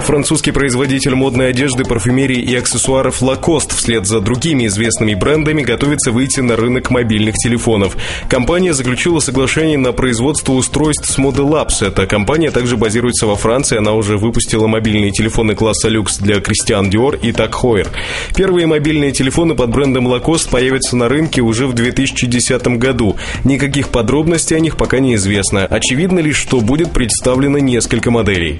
Французский 0.04 0.52
производитель 0.52 1.16
модной 1.16 1.50
одежды, 1.50 1.86
парфюмерии 1.86 2.40
и 2.40 2.54
аксессуаров 2.56 3.22
Lacoste 3.22 3.74
вслед 3.74 4.06
за 4.06 4.20
другими 4.20 4.68
известными 4.68 5.14
брендами 5.14 5.62
готовится 5.62 6.12
выйти 6.12 6.42
на 6.42 6.58
рынок 6.58 6.90
мобильных 6.90 7.36
телефонов. 7.36 7.96
Компания 8.28 8.74
заключила 8.74 9.20
соглашение 9.20 9.78
на 9.78 9.94
производство 9.94 10.54
устройств 10.54 11.10
с 11.10 11.18
Model 11.18 11.48
Labs. 11.50 11.88
Эта 11.88 12.06
компания 12.06 12.52
также 12.52 12.76
базируется 12.76 13.28
во 13.28 13.36
Франции. 13.36 13.78
Она 13.78 13.94
уже 13.94 14.18
выпустила 14.18 14.68
мобильные 14.68 15.12
телефоны 15.12 15.56
класса 15.56 15.88
люкс 15.88 16.18
для 16.18 16.36
Christian 16.40 16.90
Dior 16.90 17.18
и 17.18 17.32
Tag 17.32 17.52
Heuer. 17.52 17.88
Первые 18.36 18.68
мобильные 18.68 19.14
телефоны 19.14 19.56
под 19.56 19.70
брендом 19.70 20.10
Lacoste 20.10 20.50
появятся 20.50 20.98
на 20.98 21.08
рынке 21.08 21.42
уже 21.42 21.66
в 21.66 21.74
2010 21.74 22.68
году. 22.78 23.16
Никаких 23.46 23.88
подробностей 23.88 24.58
о 24.58 24.60
них 24.60 24.76
пока 24.76 25.00
не 25.00 25.16
известно. 25.16 25.66
Очевидно 25.66 26.20
лишь, 26.20 26.38
что 26.38 26.60
будет 26.60 26.92
представлено 26.92 27.58
несколько 27.58 28.12
моделей. 28.12 28.60